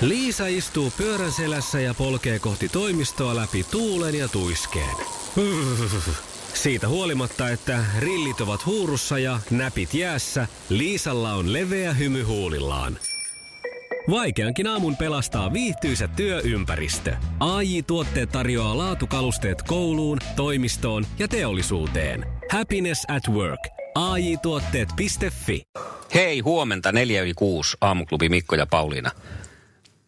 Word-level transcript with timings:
Liisa 0.00 0.46
istuu 0.46 0.92
pyörän 0.96 1.32
selässä 1.32 1.80
ja 1.80 1.94
polkee 1.94 2.38
kohti 2.38 2.68
toimistoa 2.68 3.36
läpi 3.36 3.64
tuulen 3.70 4.14
ja 4.14 4.28
tuiskeen. 4.28 4.96
Siitä 6.54 6.88
huolimatta, 6.88 7.48
että 7.48 7.84
rillit 7.98 8.40
ovat 8.40 8.66
huurussa 8.66 9.18
ja 9.18 9.40
näpit 9.50 9.94
jäässä, 9.94 10.46
Liisalla 10.68 11.34
on 11.34 11.52
leveä 11.52 11.92
hymy 11.92 12.22
huulillaan. 12.22 12.98
Vaikeankin 14.10 14.66
aamun 14.66 14.96
pelastaa 14.96 15.52
viihtyisä 15.52 16.08
työympäristö. 16.08 17.16
AI 17.40 17.82
Tuotteet 17.82 18.32
tarjoaa 18.32 18.78
laatukalusteet 18.78 19.62
kouluun, 19.62 20.18
toimistoon 20.36 21.06
ja 21.18 21.28
teollisuuteen. 21.28 22.26
Happiness 22.50 23.04
at 23.08 23.34
work. 23.34 23.68
AI 23.94 24.36
Tuotteet.fi. 24.36 25.62
Hei, 26.14 26.40
huomenta 26.40 26.92
4 26.92 27.22
yli 27.22 27.34
6, 27.34 27.76
aamuklubi 27.80 28.28
Mikko 28.28 28.56
ja 28.56 28.66
Pauliina. 28.66 29.10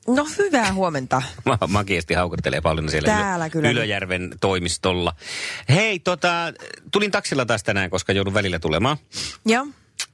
No 0.07 0.27
hyvää 0.39 0.73
huomenta. 0.73 1.23
Ma- 1.45 1.59
makeasti 1.69 2.15
haukottelee 2.15 2.61
Pauliina 2.61 2.91
siellä 2.91 3.07
Täällä 3.07 3.51
kyllä. 3.51 3.71
Ylöjärven 3.71 4.35
toimistolla. 4.41 5.15
Hei, 5.69 5.99
tota, 5.99 6.53
tulin 6.93 7.11
taksilla 7.11 7.47
taas 7.47 7.63
tänään, 7.63 7.91
koska 7.91 8.13
joudun 8.13 8.35
välillä 8.35 8.59
tulemaan. 8.59 8.97
Joo. 9.47 9.67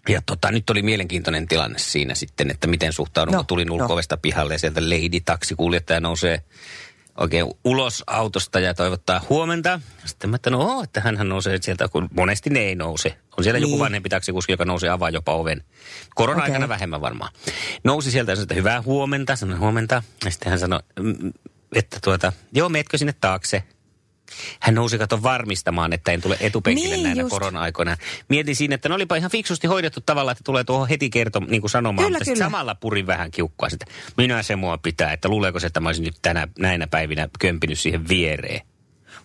Ja 0.09 0.23
tota, 0.27 0.51
nyt 0.52 0.70
oli 0.70 0.82
mielenkiintoinen 0.82 1.48
tilanne 1.48 1.79
siinä 1.79 2.15
sitten, 2.15 2.51
että 2.51 2.66
miten 2.66 2.93
suhtaudun, 2.93 3.32
No, 3.32 3.38
kun 3.38 3.46
tulin 3.46 3.69
no. 3.69 3.74
ulko 3.74 3.95
pihalle 4.23 4.55
ja 4.55 4.59
sieltä 4.59 4.80
lady 4.91 5.20
taksikuljettaja 5.24 6.01
nousee 6.01 6.43
oikein 7.18 7.46
ulos 7.64 8.04
autosta 8.06 8.60
ja 8.60 8.74
toivottaa 8.74 9.20
huomenta. 9.28 9.80
Sitten 10.04 10.30
mä 10.30 10.36
että 10.36 10.50
no 10.50 10.60
oo, 10.60 10.82
että 10.82 11.00
hänhän 11.00 11.28
nousee 11.28 11.59
sieltä, 11.62 11.88
kun 11.88 12.09
monesti 12.14 12.50
ne 12.50 12.60
ei 12.60 12.74
nouse. 12.74 13.18
On 13.38 13.45
siellä 13.45 13.59
joku 13.59 13.70
Niin. 13.70 13.78
vanhempi 13.80 14.09
taksikuski, 14.09 14.52
joka 14.52 14.64
nousee 14.64 14.90
avaa 14.90 15.10
jopa 15.10 15.32
oven. 15.34 15.64
Korona-aikana 16.14 16.59
Okei. 16.64 16.68
vähemmän 16.68 17.00
varmaan. 17.00 17.32
Nousi 17.84 18.10
sieltä 18.10 18.32
ja 18.32 18.36
sanoi, 18.36 18.42
että 18.42 18.54
hyvää 18.54 18.82
huomenta, 18.82 19.36
sanoin 19.36 19.60
huomenta. 19.60 20.02
Ja 20.24 20.30
sitten 20.30 20.50
hän 20.50 20.59
sanoi, 20.59 20.80
"Mm, 21.00 21.32
että 21.74 21.98
tuota, 22.04 22.32
joo, 22.52 22.68
meetkö 22.68 22.98
sinne 22.98 23.15
taakse? 23.21 23.62
Hän 24.60 24.74
nousi 24.74 24.98
kato 24.98 25.23
varmistamaan, 25.23 25.93
että 25.93 26.12
en 26.12 26.21
tule 26.21 26.37
etupenkille 26.40 26.95
Niin, 26.95 27.04
näinä 27.04 27.21
just. 27.23 27.30
korona-aikoina. 27.30 27.96
Mietin 28.29 28.57
siinä, 28.57 28.74
että 28.74 28.88
ne 28.88 28.95
olipa 28.95 29.16
ihan 29.16 29.30
fiksusti 29.30 29.66
hoidettu 29.66 30.01
tavalla, 30.01 30.32
että 30.32 30.45
tulee 30.45 30.65
tuohon 30.65 30.88
heti 30.88 31.10
kerto, 31.10 31.40
niin 31.40 31.60
kuin 31.60 31.71
sanomaan. 31.71 32.07
Kyllä, 32.07 32.18
mutta 32.18 32.30
kyllä. 32.32 32.45
samalla 32.45 32.74
purin 32.74 33.06
vähän 33.06 33.30
kiukkua 33.30 33.68
sitä. 33.68 33.87
Minä 34.16 34.43
se 34.43 34.56
mua 34.56 34.79
pitää, 34.79 35.12
että 35.12 35.29
luuleeko 35.29 35.60
se, 35.60 35.66
että 35.66 35.80
mä 35.80 35.88
olisin 35.88 36.04
nyt 36.04 36.16
tänä, 36.23 36.49
näinä 36.59 36.87
päivinä 36.87 37.29
kömpinyt 37.38 37.79
siihen 37.79 38.09
viereen. 38.09 38.60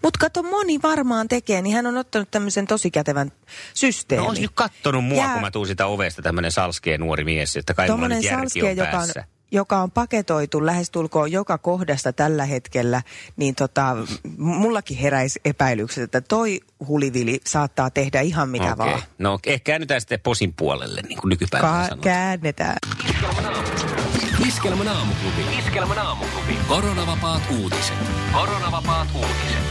Mutta 0.01 0.19
kato, 0.19 0.43
moni 0.43 0.79
varmaan 0.81 1.27
tekee, 1.27 1.61
niin 1.61 1.75
hän 1.75 1.85
on 1.85 1.97
ottanut 1.97 2.31
tämmöisen 2.31 2.67
tosi 2.67 2.91
kätevän 2.91 3.31
systeemin. 3.73 4.23
No 4.23 4.29
olisi 4.29 4.41
nyt 4.41 4.51
kattonut 4.53 5.05
mua, 5.05 5.17
Jää- 5.17 5.33
kun 5.33 5.41
mä 5.41 5.51
tuun 5.51 5.67
sitä 5.67 5.85
ovesta 5.85 6.21
tämmöinen 6.21 6.51
salskeen 6.51 6.99
nuori 6.99 7.23
mies, 7.23 7.57
että 7.57 7.73
kai 7.73 7.89
mulla 7.89 8.07
nyt 8.07 8.23
järki 8.23 8.63
on 8.63 8.77
joka 8.77 8.99
on. 8.99 9.07
Joka 9.53 9.79
on 9.81 9.91
paketoitu 9.91 10.65
lähestulkoon 10.65 11.31
joka 11.31 11.57
kohdasta 11.57 12.13
tällä 12.13 12.45
hetkellä, 12.45 13.01
niin 13.37 13.55
tota, 13.55 13.95
mullakin 14.37 14.97
heräisi 14.97 15.39
epäilykset, 15.45 16.03
että 16.03 16.21
toi 16.21 16.59
hulivili 16.87 17.41
saattaa 17.45 17.89
tehdä 17.89 18.21
ihan 18.21 18.49
mitä 18.49 18.63
Okei. 18.73 18.77
vaan. 18.77 19.01
No 19.17 19.39
ehkä 19.45 19.63
käännytään 19.63 20.01
sitten 20.01 20.19
posin 20.19 20.53
puolelle, 20.53 21.01
niin 21.01 21.19
kuin 21.19 21.29
nykypäivänä 21.29 21.71
Ka- 21.73 21.77
sanotaan. 21.79 22.01
käännetään. 22.01 22.77
Iskelmän 24.47 24.87
aamuklubi. 24.87 25.57
Iskelmän 25.59 25.97
aamuklubi. 25.97 26.57
Koronavapaat 26.67 27.41
uutiset. 27.61 27.97
Koronavapaat 28.33 29.07
uutiset. 29.15 29.62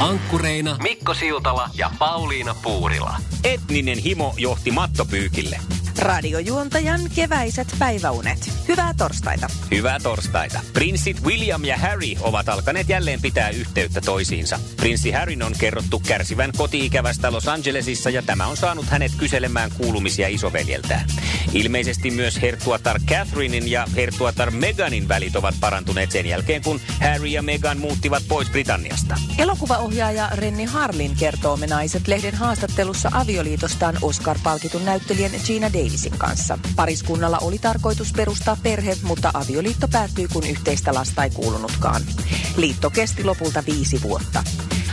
Ankkureina 0.00 0.76
Mikko 0.82 1.14
Siltala 1.14 1.70
ja 1.74 1.90
Pauliina 1.98 2.54
Puurila. 2.62 3.16
Etninen 3.44 3.98
himo 3.98 4.34
johti 4.36 4.70
mattopyykille. 4.70 5.60
Radiojuontajan 5.98 7.00
keväiset 7.14 7.68
päiväunet. 7.78 8.52
Hyvää 8.68 8.94
torstaita. 8.98 9.46
Hyvää 9.70 9.98
torstaita. 10.02 10.60
Prinssit 10.72 11.24
William 11.24 11.64
ja 11.64 11.76
Harry 11.76 12.14
ovat 12.20 12.48
alkaneet 12.48 12.88
jälleen 12.88 13.20
pitää 13.20 13.50
yhteyttä 13.50 14.00
toisiinsa. 14.00 14.60
Prinssi 14.76 15.10
Harryn 15.10 15.42
on 15.42 15.52
kerrottu 15.58 16.02
kärsivän 16.06 16.52
koti-ikävästä 16.56 17.32
Los 17.32 17.48
Angelesissa 17.48 18.10
ja 18.10 18.22
tämä 18.22 18.46
on 18.46 18.56
saanut 18.56 18.86
hänet 18.86 19.12
kyselemään 19.18 19.70
kuulumisia 19.76 20.28
isoveljeltään. 20.28 21.06
Ilmeisesti 21.52 22.10
myös 22.10 22.42
herttuatar 22.42 23.00
Catherinein 23.06 23.70
ja 23.70 23.86
herttuatar 23.96 24.50
Meganin 24.50 25.08
välit 25.08 25.36
ovat 25.36 25.54
parantuneet 25.60 26.10
sen 26.10 26.26
jälkeen, 26.26 26.62
kun 26.62 26.80
Harry 27.00 27.26
ja 27.26 27.42
Meghan 27.42 27.78
muuttivat 27.78 28.22
pois 28.28 28.50
Britanniasta. 28.50 29.16
Elokuvaohjaaja 29.90 30.36
Renni 30.36 30.64
Harlin 30.64 31.16
kertoo 31.16 31.56
me 31.56 31.66
naiset 31.66 32.08
lehden 32.08 32.34
haastattelussa 32.34 33.10
avioliitostaan 33.12 33.96
Oscar-palkitun 34.02 34.84
näyttelijän 34.84 35.30
Gina 35.46 35.72
Davisin 35.72 36.18
kanssa. 36.18 36.58
Pariskunnalla 36.76 37.38
oli 37.38 37.58
tarkoitus 37.58 38.12
perustaa 38.12 38.56
perhe, 38.62 38.96
mutta 39.02 39.30
avioliitto 39.34 39.88
päättyi, 39.88 40.28
kun 40.32 40.46
yhteistä 40.46 40.94
lasta 40.94 41.24
ei 41.24 41.30
kuulunutkaan. 41.30 42.02
Liitto 42.56 42.90
kesti 42.90 43.24
lopulta 43.24 43.62
viisi 43.66 44.02
vuotta. 44.02 44.42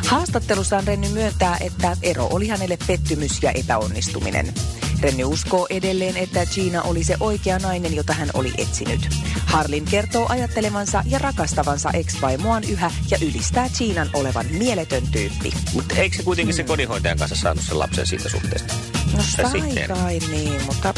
Haastattelussaan 0.08 0.88
Renny 0.88 1.10
myöntää, 1.10 1.58
että 1.62 1.98
ero 2.02 2.28
oli 2.32 2.48
hänelle 2.48 2.78
pettymys 2.88 3.44
ja 3.44 3.52
epäonnistuminen. 3.52 4.54
Renny 5.02 5.24
uskoo 5.24 5.68
edelleen, 5.70 6.18
että 6.18 6.46
Gina 6.46 6.82
oli 6.82 7.04
se 7.04 7.16
oikea 7.20 7.60
nainen, 7.60 7.96
jota 7.96 8.14
hän 8.14 8.30
oli 8.34 8.54
etsinyt. 8.58 9.10
Harlin 9.46 9.86
kertoo 9.86 10.26
ajattelevansa 10.30 11.04
ja 11.06 11.20
rakastavansa 11.20 11.90
ex-vaimoaan 11.92 12.64
yhä 12.64 12.92
ja 13.12 13.18
ylistää 13.22 13.68
Ginan 13.78 14.10
olevan 14.14 14.46
mieletön 14.52 15.04
tyyppi. 15.12 15.52
Mutta 15.74 15.96
eikö 15.96 16.18
se 16.18 16.24
kuitenkin 16.24 16.56
se 16.56 16.64
kodinhoitajan 16.64 17.18
kanssa 17.18 17.36
saanut 17.36 17.64
sen 17.64 17.80
lapsen 17.80 18.08
siitä 18.08 18.30
suhteesta? 18.30 18.74
No 19.18 19.24
sai 19.24 19.88
kai 19.88 20.20
niin, 20.32 20.62
mutta... 20.66 20.94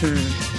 Hmm. 0.00 0.55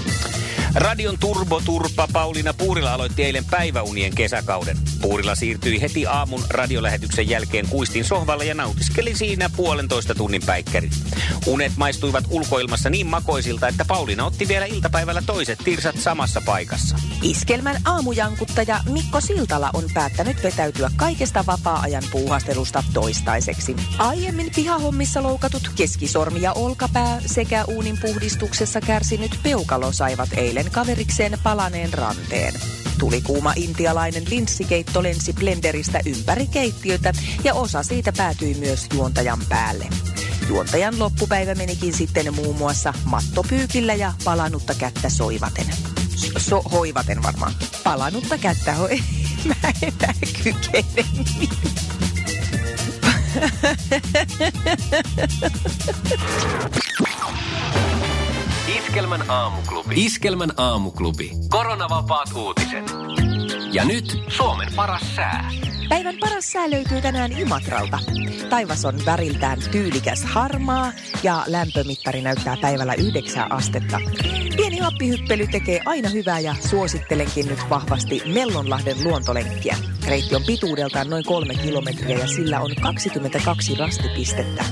Radion 0.77 1.19
turboturpa 1.19 2.07
Pauliina 2.13 2.53
Puurila 2.53 2.93
aloitti 2.93 3.23
eilen 3.23 3.45
päiväunien 3.45 4.15
kesäkauden. 4.15 4.77
Puurila 5.01 5.35
siirtyi 5.35 5.81
heti 5.81 6.05
aamun 6.05 6.43
radiolähetyksen 6.49 7.29
jälkeen 7.29 7.67
kuistin 7.69 8.05
sohvalle 8.05 8.45
ja 8.45 8.53
nautiskeli 8.53 9.15
siinä 9.15 9.49
puolentoista 9.55 10.15
tunnin 10.15 10.41
päikkärit. 10.45 10.91
Unet 11.45 11.71
maistuivat 11.77 12.23
ulkoilmassa 12.29 12.89
niin 12.89 13.07
makoisilta, 13.07 13.67
että 13.67 13.85
Pauliina 13.85 14.25
otti 14.25 14.47
vielä 14.47 14.65
iltapäivällä 14.65 15.21
toiset 15.25 15.59
tirsat 15.63 15.99
samassa 15.99 16.41
paikassa. 16.45 16.95
Iskelmän 17.21 17.81
aamujankuttaja 17.85 18.79
Mikko 18.89 19.21
Siltala 19.21 19.69
on 19.73 19.83
päättänyt 19.93 20.43
vetäytyä 20.43 20.91
kaikesta 20.95 21.45
vapaa-ajan 21.47 22.03
puuhastelusta 22.11 22.83
toistaiseksi. 22.93 23.75
Aiemmin 23.97 24.51
pihahommissa 24.55 25.23
loukatut 25.23 25.71
keskisormi 25.75 26.41
ja 26.41 26.53
olkapää 26.53 27.19
sekä 27.25 27.65
uunin 27.65 27.97
puhdistuksessa 28.01 28.81
kärsinyt 28.81 29.39
peukalo 29.43 29.91
saivat 29.91 30.29
eilen 30.37 30.66
kaverikseen 30.71 31.37
palaneen 31.43 31.93
ranteen. 31.93 32.53
Tuli 32.99 33.21
kuuma 33.21 33.53
intialainen 33.55 34.23
linssikeitto 34.29 35.03
lensi 35.03 35.33
blenderistä 35.33 35.99
ympäri 36.05 36.47
keittiötä 36.47 37.13
ja 37.43 37.53
osa 37.53 37.83
siitä 37.83 38.13
päätyi 38.17 38.53
myös 38.53 38.85
juontajan 38.93 39.39
päälle. 39.49 39.87
Juontajan 40.49 40.99
loppupäivä 40.99 41.55
menikin 41.55 41.93
sitten 41.93 42.33
muun 42.33 42.55
muassa 42.55 42.93
mattopyykillä 43.05 43.93
ja 43.93 44.13
palanutta 44.23 44.75
kättä 44.75 45.09
soivaten. 45.09 45.65
So, 46.37 46.61
hoivaten 46.61 47.23
varmaan. 47.23 47.53
Palanutta 47.83 48.37
kättä 48.37 48.73
hoi. 48.73 48.99
Mä 49.45 49.55
enää 49.81 50.13
kykene. 50.43 50.83
Iskelmän 58.67 59.31
aamuklubi. 59.31 60.05
Iskelmän 60.05 60.51
aamuklubi. 60.57 61.31
Koronavapaat 61.49 62.29
uutiset. 62.35 62.93
Ja 63.71 63.85
nyt 63.85 64.23
Suomen 64.27 64.67
paras 64.75 65.15
sää. 65.15 65.51
Päivän 65.89 66.15
paras 66.19 66.51
sää 66.51 66.71
löytyy 66.71 67.01
tänään 67.01 67.31
Imatralta. 67.31 67.99
Taivas 68.49 68.85
on 68.85 68.99
väriltään 69.05 69.59
tyylikäs 69.71 70.23
harmaa 70.23 70.91
ja 71.23 71.43
lämpömittari 71.47 72.21
näyttää 72.21 72.57
päivällä 72.61 72.93
9 72.93 73.51
astetta. 73.51 73.99
Pieni 74.57 74.79
happihyppely 74.79 75.47
tekee 75.47 75.81
aina 75.85 76.09
hyvää 76.09 76.39
ja 76.39 76.55
suosittelenkin 76.69 77.47
nyt 77.47 77.59
vahvasti 77.69 78.21
Mellonlahden 78.33 79.03
luontolenkkiä. 79.03 79.77
Reitti 80.07 80.35
on 80.35 80.43
pituudeltaan 80.47 81.09
noin 81.09 81.25
kolme 81.25 81.53
kilometriä 81.55 82.17
ja 82.17 82.27
sillä 82.27 82.59
on 82.59 82.71
22 82.81 83.75
rastipistettä. 83.75 84.65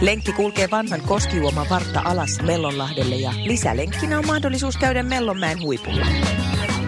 Lenkki 0.00 0.32
kulkee 0.32 0.70
vanhan 0.70 1.00
koskijuoman 1.00 1.66
vartta 1.70 2.02
alas 2.04 2.42
Mellonlahdelle 2.42 3.16
ja 3.16 3.32
lisälenkkinä 3.44 4.18
on 4.18 4.26
mahdollisuus 4.26 4.76
käydä 4.76 5.02
Mellonmäen 5.02 5.62
huipulla. 5.62 6.06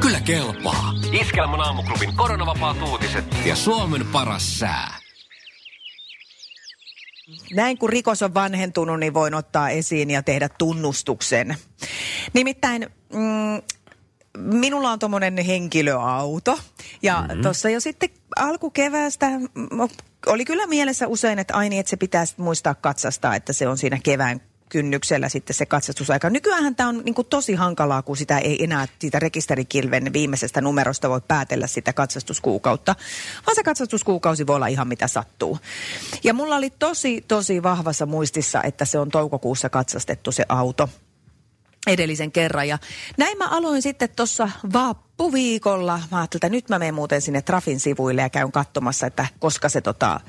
kyllä 0.00 0.20
kelpaa. 0.20 0.94
Iskelmän 1.12 1.60
aamuklubin 1.60 2.16
koronavapaat 2.16 2.82
uutiset. 2.82 3.24
Ja 3.46 3.56
Suomen 3.56 4.06
paras 4.12 4.58
sää. 4.58 5.02
Näin 7.54 7.78
kun 7.78 7.90
rikos 7.90 8.22
on 8.22 8.34
vanhentunut, 8.34 9.00
niin 9.00 9.14
voin 9.14 9.34
ottaa 9.34 9.70
esiin 9.70 10.10
ja 10.10 10.22
tehdä 10.22 10.48
tunnustuksen. 10.48 11.56
Nimittäin 12.32 12.86
mm, 13.12 13.62
minulla 14.38 14.90
on 14.90 14.98
tuommoinen 14.98 15.38
henkilöauto. 15.38 16.58
Ja 17.02 17.24
mm-hmm. 17.28 17.42
tuossa 17.42 17.70
jo 17.70 17.80
sitten 17.80 18.10
alkukeväästä 18.36 19.28
mm, 19.28 19.88
oli 20.26 20.44
kyllä 20.44 20.66
mielessä 20.66 21.06
usein, 21.06 21.38
että 21.38 21.54
aini, 21.54 21.78
että 21.78 21.90
se 21.90 21.96
pitää 21.96 22.24
muistaa 22.36 22.74
katsastaa, 22.74 23.36
että 23.36 23.52
se 23.52 23.68
on 23.68 23.78
siinä 23.78 23.98
kevään 24.02 24.40
kynnyksellä 24.72 25.28
sitten 25.28 25.54
se 25.54 25.66
katsastusaika. 25.66 26.30
Nykyäänhän 26.30 26.76
tämä 26.76 26.88
on 26.88 27.02
niin 27.04 27.14
kuin 27.14 27.26
tosi 27.26 27.54
hankalaa, 27.54 28.02
kun 28.02 28.16
sitä 28.16 28.38
ei 28.38 28.64
enää 28.64 28.88
siitä 28.98 29.18
rekisterikilven 29.18 30.12
viimeisestä 30.12 30.60
numerosta 30.60 31.10
voi 31.10 31.20
päätellä 31.28 31.66
sitä 31.66 31.92
katsastuskuukautta, 31.92 32.96
vaan 33.46 33.54
se 33.54 33.62
katsastuskuukausi 33.62 34.46
voi 34.46 34.56
olla 34.56 34.66
ihan 34.66 34.88
mitä 34.88 35.08
sattuu. 35.08 35.58
Ja 36.24 36.34
mulla 36.34 36.56
oli 36.56 36.70
tosi, 36.78 37.24
tosi 37.28 37.62
vahvassa 37.62 38.06
muistissa, 38.06 38.62
että 38.62 38.84
se 38.84 38.98
on 38.98 39.08
toukokuussa 39.08 39.68
katsastettu 39.68 40.32
se 40.32 40.44
auto 40.48 40.88
edellisen 41.86 42.32
kerran. 42.32 42.68
Ja 42.68 42.78
näin 43.16 43.38
mä 43.38 43.48
aloin 43.48 43.82
sitten 43.82 44.08
tuossa 44.16 44.48
vappuviikolla. 44.72 46.00
Mä 46.10 46.18
ajattelin, 46.18 46.38
että 46.38 46.48
nyt 46.48 46.68
mä 46.68 46.78
menen 46.78 46.94
muuten 46.94 47.22
sinne 47.22 47.42
Trafin 47.42 47.80
sivuille 47.80 48.22
ja 48.22 48.30
käyn 48.30 48.52
katsomassa, 48.52 49.06
että 49.06 49.26
koska 49.38 49.68
se, 49.68 49.80
tota, 49.80 50.20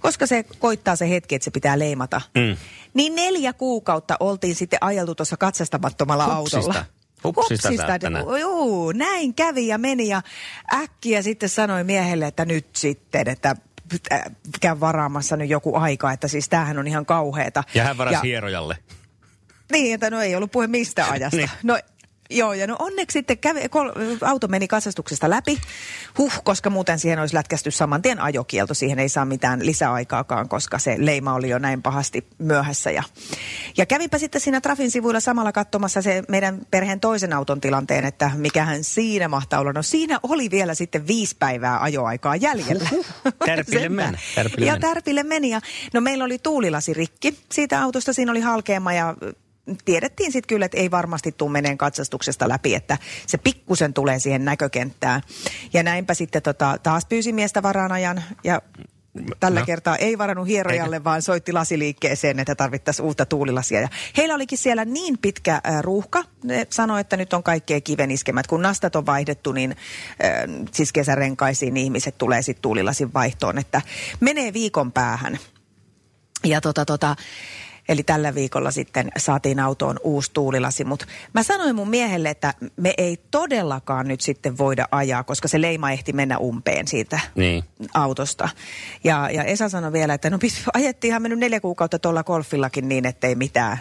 koska 0.00 0.26
se 0.26 0.44
koittaa 0.58 0.96
se 0.96 1.10
hetki, 1.10 1.34
että 1.34 1.44
se 1.44 1.50
pitää 1.50 1.78
leimata. 1.78 2.20
Mm. 2.34 2.56
Niin 2.94 3.14
neljä 3.14 3.52
kuukautta 3.52 4.16
oltiin 4.20 4.54
sitten 4.54 4.78
ajeltu 4.82 5.14
tuossa 5.14 5.36
katsastamattomalla 5.36 6.36
Hupsista. 6.36 6.58
autolla. 6.58 6.84
Hupsista 7.24 7.98
tänään. 8.00 8.24
Juu, 8.40 8.92
näin 8.92 9.34
kävi 9.34 9.66
ja 9.66 9.78
meni 9.78 10.08
ja 10.08 10.22
äkkiä 10.74 11.22
sitten 11.22 11.48
sanoi 11.48 11.84
miehelle, 11.84 12.26
että 12.26 12.44
nyt 12.44 12.66
sitten, 12.76 13.28
että 13.28 13.56
käy 14.60 14.80
varaamassa 14.80 15.36
nyt 15.36 15.50
joku 15.50 15.76
aika, 15.76 16.12
että 16.12 16.28
siis 16.28 16.48
tämähän 16.48 16.78
on 16.78 16.86
ihan 16.86 17.06
kauheeta. 17.06 17.64
Ja 17.74 17.84
hän 17.84 17.98
varasi 17.98 18.20
hierojalle. 18.22 18.78
Niin, 19.72 19.94
että 19.94 20.10
no 20.10 20.20
ei 20.20 20.34
ollut 20.34 20.52
puhe 20.52 20.66
mistä 20.66 21.06
ajasta. 21.10 21.36
Niin. 21.36 21.50
No 21.62 21.78
Joo, 22.30 22.52
ja 22.52 22.66
no 22.66 22.76
onneksi 22.78 23.12
sitten 23.12 23.38
kävi, 23.38 23.68
kol, 23.68 23.90
auto 24.22 24.48
meni 24.48 24.68
katsastuksesta 24.68 25.30
läpi, 25.30 25.58
huh, 26.18 26.32
koska 26.44 26.70
muuten 26.70 26.98
siihen 26.98 27.18
olisi 27.18 27.34
lätkästy 27.34 27.70
saman 27.70 28.02
tien 28.02 28.20
ajokielto. 28.20 28.74
Siihen 28.74 28.98
ei 28.98 29.08
saa 29.08 29.24
mitään 29.24 29.66
lisäaikaakaan, 29.66 30.48
koska 30.48 30.78
se 30.78 30.96
leima 30.98 31.34
oli 31.34 31.48
jo 31.48 31.58
näin 31.58 31.82
pahasti 31.82 32.26
myöhässä. 32.38 32.90
Ja, 32.90 33.02
ja 33.76 33.86
kävipä 33.86 34.18
sitten 34.18 34.40
siinä 34.40 34.60
Trafin 34.60 34.90
sivuilla 34.90 35.20
samalla 35.20 35.52
katsomassa 35.52 36.02
se 36.02 36.22
meidän 36.28 36.58
perheen 36.70 37.00
toisen 37.00 37.32
auton 37.32 37.60
tilanteen, 37.60 38.04
että 38.04 38.30
mikähän 38.36 38.84
siinä 38.84 39.28
mahtaa 39.28 39.60
olla. 39.60 39.72
No 39.72 39.82
siinä 39.82 40.20
oli 40.22 40.50
vielä 40.50 40.74
sitten 40.74 41.06
viisi 41.06 41.36
päivää 41.38 41.82
ajoaikaa 41.82 42.36
jäljellä. 42.36 42.88
Tärpille 43.46 43.80
Sentään. 43.80 43.92
meni, 43.92 44.18
tärpille 44.34 44.66
ja 44.66 44.72
meni. 44.72 44.80
tärpille 44.80 45.22
meni. 45.22 45.50
Ja, 45.50 45.60
no 45.92 46.00
meillä 46.00 46.24
oli 46.24 46.38
tuulilasi 46.38 46.94
rikki 46.94 47.38
siitä 47.52 47.82
autosta, 47.82 48.12
siinä 48.12 48.32
oli 48.32 48.40
halkeama 48.40 48.92
ja 48.92 49.14
tiedettiin 49.84 50.32
sitten 50.32 50.48
kyllä, 50.48 50.66
että 50.66 50.78
ei 50.78 50.90
varmasti 50.90 51.32
tule 51.32 51.50
meneen 51.50 51.78
katsastuksesta 51.78 52.48
läpi, 52.48 52.74
että 52.74 52.98
se 53.26 53.38
pikkusen 53.38 53.94
tulee 53.94 54.18
siihen 54.18 54.44
näkökenttään. 54.44 55.22
Ja 55.72 55.82
näinpä 55.82 56.14
sitten 56.14 56.42
tota, 56.42 56.78
taas 56.82 57.06
pyysi 57.06 57.32
miestä 57.32 57.62
varanajan 57.62 58.22
ja 58.44 58.62
tällä 59.40 59.60
No. 59.60 59.66
kertaa 59.66 59.96
ei 59.96 60.18
varannut 60.18 60.48
hierojalle, 60.48 61.04
vaan 61.04 61.22
soitti 61.22 61.52
lasiliikkeeseen, 61.52 62.40
että 62.40 62.54
tarvittaisiin 62.54 63.06
uutta 63.06 63.26
tuulilasia. 63.26 63.80
Ja 63.80 63.88
heillä 64.16 64.34
olikin 64.34 64.58
siellä 64.58 64.84
niin 64.84 65.18
pitkä 65.18 65.54
äh, 65.54 65.82
ruuhka, 65.82 66.24
ne 66.44 66.66
sanoi, 66.70 67.00
että 67.00 67.16
nyt 67.16 67.32
on 67.32 67.42
kaikkea 67.42 67.80
kiven 67.80 68.10
iskemät. 68.10 68.46
Kun 68.46 68.62
nastat 68.62 68.96
on 68.96 69.06
vaihdettu, 69.06 69.52
niin 69.52 69.70
äh, 69.70 70.66
siis 70.72 70.92
kesärenkaisiin 70.92 71.74
niin 71.74 71.84
ihmiset 71.84 72.18
tulee 72.18 72.42
sitten 72.42 72.62
tuulilasin 72.62 73.14
vaihtoon, 73.14 73.58
että 73.58 73.82
menee 74.20 74.52
viikon 74.52 74.92
päähän. 74.92 75.38
Ja 76.44 76.60
tota, 76.60 76.84
tota, 76.84 77.16
eli 77.88 78.02
tällä 78.02 78.34
viikolla 78.34 78.70
sitten 78.70 79.10
saatiin 79.18 79.60
autoon 79.60 79.96
uusi 80.04 80.30
tuulilasi, 80.34 80.84
mutta 80.84 81.06
mä 81.34 81.42
sanoin 81.42 81.76
mun 81.76 81.90
miehelle, 81.90 82.30
että 82.30 82.54
me 82.76 82.94
ei 82.98 83.16
todellakaan 83.30 84.08
nyt 84.08 84.20
sitten 84.20 84.58
voida 84.58 84.88
ajaa, 84.90 85.24
koska 85.24 85.48
se 85.48 85.60
leima 85.60 85.90
ehti 85.90 86.12
mennä 86.12 86.38
umpeen 86.38 86.88
siitä 86.88 87.20
Niin. 87.34 87.64
autosta. 87.94 88.48
Ja, 89.04 89.30
ja 89.30 89.44
Esa 89.44 89.68
sanoi 89.68 89.92
vielä, 89.92 90.14
että 90.14 90.30
no 90.30 90.38
ajettiinhan 90.74 91.22
me 91.22 91.28
nyt 91.28 91.38
neljä 91.38 91.60
kuukautta 91.60 91.98
tuolla 91.98 92.24
golfillakin 92.24 92.88
niin, 92.88 93.06
ettei 93.06 93.34
mitään. 93.34 93.78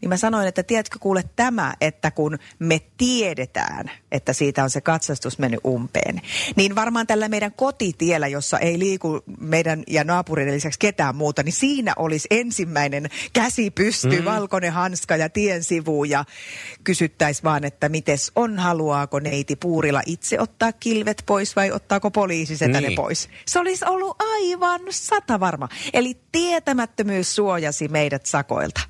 Niin 0.00 0.08
mä 0.08 0.16
sanoin, 0.16 0.48
että 0.48 0.62
tiedätkö 0.62 0.98
kuule 1.00 1.24
tämä, 1.36 1.74
että 1.80 2.10
kun 2.10 2.38
me 2.58 2.80
tiedetään, 2.96 3.90
että 4.12 4.32
siitä 4.32 4.62
on 4.62 4.70
se 4.70 4.80
katsastus 4.80 5.38
mennyt 5.38 5.60
umpeen, 5.66 6.20
niin 6.56 6.74
varmaan 6.74 7.06
tällä 7.06 7.28
meidän 7.28 7.52
kotitiellä, 7.52 8.28
jossa 8.28 8.58
ei 8.58 8.78
liiku 8.78 9.22
meidän 9.40 9.82
ja 9.86 10.04
naapurin 10.04 10.54
lisäksi 10.54 10.78
ketään 10.78 11.16
muuta, 11.16 11.42
niin 11.42 11.52
siinä 11.52 11.92
olisi 11.96 12.28
ensimmäinen 12.30 13.08
käsi 13.32 13.70
pysty, 13.70 14.18
mm. 14.18 14.24
valkoinen 14.24 14.72
hanska 14.72 15.16
ja 15.16 15.28
tien 15.28 15.64
sivu 15.64 16.04
ja 16.04 16.24
kysyttäisiin 16.84 17.44
vaan, 17.44 17.64
että 17.64 17.88
mites 17.88 18.32
on, 18.36 18.58
haluaako 18.58 19.20
neiti 19.20 19.56
Puurila 19.56 20.02
itse 20.06 20.40
ottaa 20.40 20.72
kilvet 20.72 21.22
pois 21.26 21.56
vai 21.56 21.72
ottaako 21.72 22.10
poliisi 22.10 22.56
sen 22.56 22.72
Niin. 22.72 22.82
ne 22.82 22.90
pois. 22.96 23.28
Se 23.46 23.58
olisi 23.58 23.84
ollut 23.88 24.16
aivan 24.18 24.80
sata 24.90 25.40
varma. 25.40 25.68
Eli 25.92 26.16
tietämättömyys 26.32 27.34
suojasi 27.34 27.88
meidät 27.88 28.26
sakoilta. 28.26 28.80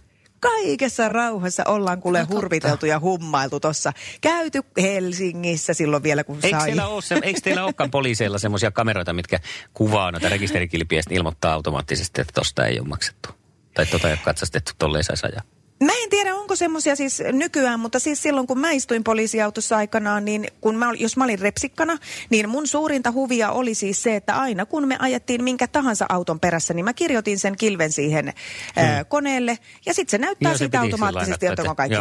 Kaikessa 0.41 1.09
rauhassa 1.09 1.63
ollaan 1.67 2.01
kuule 2.01 2.23
hurviteltu 2.23 2.87
ja 2.87 3.01
hummailtu 3.01 3.61
tuossa. 3.61 3.93
Käyty 4.21 4.61
Helsingissä 4.83 5.75
silloin 5.75 6.03
vielä, 6.03 6.25
kun 6.25 6.39
Eikö, 6.43 6.59
sai. 6.59 6.67
siellä 6.67 6.87
ole, 6.87 7.03
se, 7.03 7.19
eikö 7.23 7.41
teillä 7.41 7.65
olekaan 7.65 7.91
poliiseilla 7.91 8.39
semmoisia 8.39 8.71
kameroita, 8.71 9.13
mitkä 9.13 9.39
kuvaa 9.75 10.13
noita 10.13 10.29
rekisterikilpiä 10.29 10.99
ja 10.99 11.17
ilmoittaa 11.17 11.53
automaattisesti, 11.53 12.21
että 12.21 12.33
tosta 12.33 12.67
ei 12.67 12.81
ole 12.81 12.89
maksettu? 12.89 13.29
Tai 13.75 13.87
tota 13.87 14.09
ei 14.09 14.13
ole 14.13 14.21
katsastettu, 14.25 14.73
tolleen 14.79 15.05
saisi 15.05 15.27
ajaa. 15.27 15.60
Mä 15.85 15.93
en 16.03 16.11
tiedä, 16.11 16.35
onko 16.35 16.57
semmoisia 16.57 16.97
siis 16.97 17.23
nykyään, 17.33 17.81
mutta 17.81 17.99
siis 17.99 18.23
silloin 18.23 18.47
kun 18.47 18.61
mä 18.61 18.71
istuin 18.71 19.05
poliisiautossa 19.05 19.77
aikanaan, 19.77 20.25
niin 20.25 20.47
kun 20.61 20.77
mä, 20.77 20.93
jos 20.99 21.17
mä 21.17 21.25
olin 21.25 21.39
repsikkana, 21.39 21.99
niin 22.31 22.49
mun 22.49 22.67
suurinta 22.67 23.13
huvia 23.13 23.51
oli 23.51 23.75
siis 23.75 24.03
se, 24.03 24.17
että 24.17 24.37
aina 24.37 24.67
kun 24.67 24.89
me 24.89 24.97
ajettiin 24.99 25.45
minkä 25.45 25.69
tahansa 25.69 26.07
auton 26.09 26.41
perässä, 26.41 26.75
niin 26.75 26.85
mä 26.85 26.93
kirjoitin 26.93 27.39
sen 27.39 27.57
kilven 27.57 27.93
siihen 27.93 28.25
hmm. 28.25 28.85
ää, 28.85 29.05
koneelle 29.05 29.59
ja 29.87 29.95
sitten 29.95 30.11
se 30.11 30.19
näyttää 30.19 30.57
siitä 30.57 30.81
automaattisesti, 30.81 31.47
että 31.47 31.63
onko 31.63 31.75
kaikki. 31.75 31.99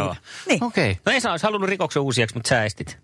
Niin. 0.48 0.64
Okei. 0.64 0.90
Okay. 0.90 1.02
No 1.06 1.12
Esa 1.12 1.30
olisi 1.30 1.46
halunnut 1.46 1.70
rikoksen 1.70 2.02
uusiaksi, 2.02 2.36
mutta 2.36 2.48
sä 2.48 2.64
estit. 2.64 2.98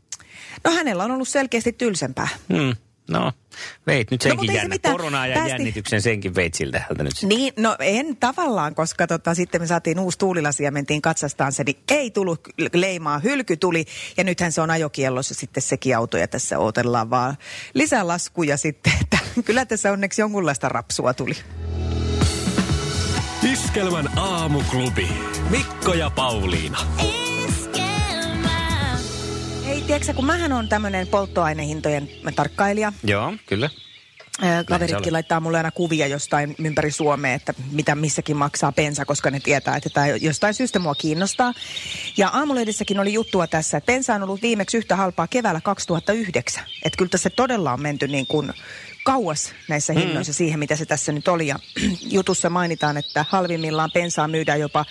No 0.65 0.71
hänellä 0.71 1.05
on 1.05 1.11
ollut 1.11 1.29
selkeästi 1.29 1.73
tylsempää. 1.73 2.29
Hmm. 2.53 2.77
No, 3.11 3.33
veit 3.87 4.11
nyt 4.11 4.25
No, 4.25 4.29
senkin 4.29 4.51
ei 4.51 4.55
se 4.57 4.61
jännä. 4.61 4.75
mitään. 4.75 4.95
Koronaa 4.97 5.27
ja 5.27 5.35
Päästi- 5.35 5.51
jännityksen 5.51 6.03
senkin 6.03 6.35
veit 6.35 6.55
siltä 6.55 6.85
nyt. 6.99 7.13
sitten. 7.17 7.29
Niin, 7.29 7.53
no 7.57 7.77
en 7.81 8.17
tavallaan, 8.17 8.75
koska 8.75 9.07
tota, 9.07 9.35
sitten 9.35 9.61
me 9.61 9.67
saatiin 9.67 9.99
uusi 9.99 10.19
tuulilasi 10.19 10.65
ja 10.65 10.71
mentiin 10.73 11.03
katsastaan 11.03 11.53
se, 11.53 11.65
niin 11.65 11.77
ei 11.91 12.11
tullut 12.11 12.41
leimaa, 12.75 13.19
hylky 13.19 13.57
tuli. 13.57 13.85
Ja 14.17 14.25
nythän 14.25 14.53
se 14.53 14.61
on 14.61 14.71
ajokiellossa 14.71 15.35
sitten 15.35 15.63
sekin 15.63 15.97
auto 15.97 16.17
ja 16.19 16.29
tässä 16.29 16.59
odotellaan 16.59 17.11
vaan 17.11 17.37
lisälaskuja 17.75 18.57
sitten. 18.57 18.93
Että 19.01 19.19
kyllä 19.45 19.65
tässä 19.65 19.93
onneksi 19.93 20.21
jonkunlaista 20.23 20.69
rapsua 20.69 21.15
tuli. 21.15 21.35
Iskelmän 23.53 24.19
aamuklubi. 24.19 25.09
Mikko 25.51 25.95
ja 25.95 26.11
Pauliina. 26.11 26.79
Hei, 27.03 27.36
tiedätkö, 29.87 30.15
kun 30.15 30.27
mähän 30.27 30.53
on 30.53 30.69
tämmöinen 30.69 31.07
polttoainehintojen 31.07 32.09
tarkkailija. 32.37 32.93
Joo, 33.05 33.35
kyllä. 33.47 33.71
Kaveritkin 34.67 35.13
laittaa 35.13 35.41
mulle 35.41 35.57
aina 35.57 35.71
kuvia 35.71 36.07
jostain 36.07 36.55
ympäri 36.59 36.91
Suomea, 36.91 37.35
että 37.35 37.55
mitä 37.73 37.95
missäkin 37.95 38.37
maksaa 38.37 38.73
bensa, 38.73 39.05
koska 39.05 39.31
ne 39.31 39.41
tietää, 39.41 39.77
että 39.77 39.91
tämä 39.91 40.07
jostain 40.07 40.55
syystä 40.55 40.79
mua 40.79 40.95
kiinnostaa. 40.95 41.55
Ja 42.17 42.29
aamulehdessäkin 42.29 43.01
oli 43.01 43.13
juttua 43.13 43.47
tässä, 43.47 43.77
että 43.77 43.93
bensa 43.93 44.15
on 44.15 44.23
ollut 44.23 44.43
viimeksi 44.43 44.77
yhtä 44.77 44.97
halpaa 44.97 45.27
keväällä 45.27 45.61
2009. 45.61 46.65
Että 46.85 46.97
kyllä 46.97 47.09
tässä 47.09 47.31
todella 47.31 47.73
on 47.73 47.83
menty 47.83 48.09
niin 48.09 48.27
kuin 48.27 48.53
kauas 49.05 49.53
näissä 49.69 49.93
hinnoissa 49.93 50.33
mm. 50.33 50.37
siihen, 50.37 50.59
mitä 50.59 50.77
se 50.77 50.87
tässä 50.87 51.13
nyt 51.13 51.29
oli. 51.29 51.47
Ja 51.47 51.59
jutussa 52.17 52.51
mainitaan, 52.51 52.97
että 52.97 53.25
halvimmillaan 53.29 53.93
bensaa 53.93 54.29
myydään 54.29 54.61
jopa 54.61 54.85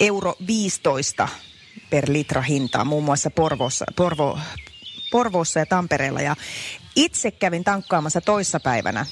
euro 0.00 0.34
15 0.46 1.28
per 1.90 2.04
litra 2.08 2.42
hintaa, 2.42 2.84
muun 2.84 3.04
muassa 3.04 3.30
Porvossa, 3.30 3.84
Porvo, 3.96 4.38
Porvoossa 5.10 5.58
ja 5.58 5.66
Tampereella. 5.66 6.20
Ja 6.20 6.36
itse 6.96 7.30
kävin 7.30 7.64
tankkaamassa 7.64 8.20
toissapäivänä 8.20 9.06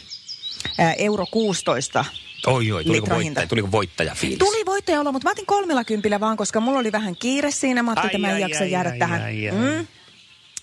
ää, 0.78 0.92
euro 0.92 1.26
16 1.30 2.04
Oi, 2.46 2.72
oi, 2.72 2.84
tuliko, 2.84 3.06
voittaja, 3.10 3.46
tuliko 3.46 3.70
voittaja 3.72 4.14
fiilis? 4.14 4.38
Tuli 4.38 4.66
voittaja 4.66 5.00
olla, 5.00 5.12
mutta 5.12 5.28
mä 5.28 5.32
otin 5.32 5.46
kolmella 5.46 5.84
kympillä 5.84 6.20
vaan, 6.20 6.36
koska 6.36 6.60
mulla 6.60 6.78
oli 6.78 6.92
vähän 6.92 7.16
kiire 7.16 7.50
siinä. 7.50 7.82
Mä 7.82 7.90
ajattelin, 7.90 8.16
että 8.16 8.28
mä 8.28 8.32
en 8.32 8.40
jaksa 8.40 8.64
ai, 8.64 8.70
jäädä 8.70 8.90
ai, 8.90 8.98
tähän. 8.98 9.22
ai, 9.22 9.48
ai. 9.48 9.56
Mm. 9.56 9.86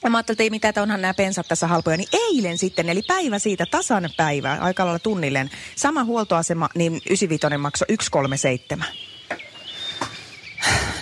Ja 0.04 0.10
mä 0.10 0.18
ajattelin, 0.18 0.36
että 0.36 0.44
ei 0.44 0.50
mitään, 0.50 0.70
että 0.70 0.82
onhan 0.82 1.02
nämä 1.02 1.14
pensat 1.14 1.48
tässä 1.48 1.68
halpoja. 1.68 1.98
Niin 1.98 2.10
eilen 2.12 2.58
sitten, 2.58 2.90
eli 2.90 3.02
päivä 3.08 3.40
siitä, 3.40 3.66
tasan 3.72 4.10
päivä, 4.18 4.58
aika 4.62 4.86
lailla 4.86 5.00
tunnilleen, 5.00 5.50
sama 5.76 6.04
huoltoasema, 6.04 6.70
niin 6.76 6.94
95 6.94 7.58
maksoi 7.58 7.88
137. 7.90 8.86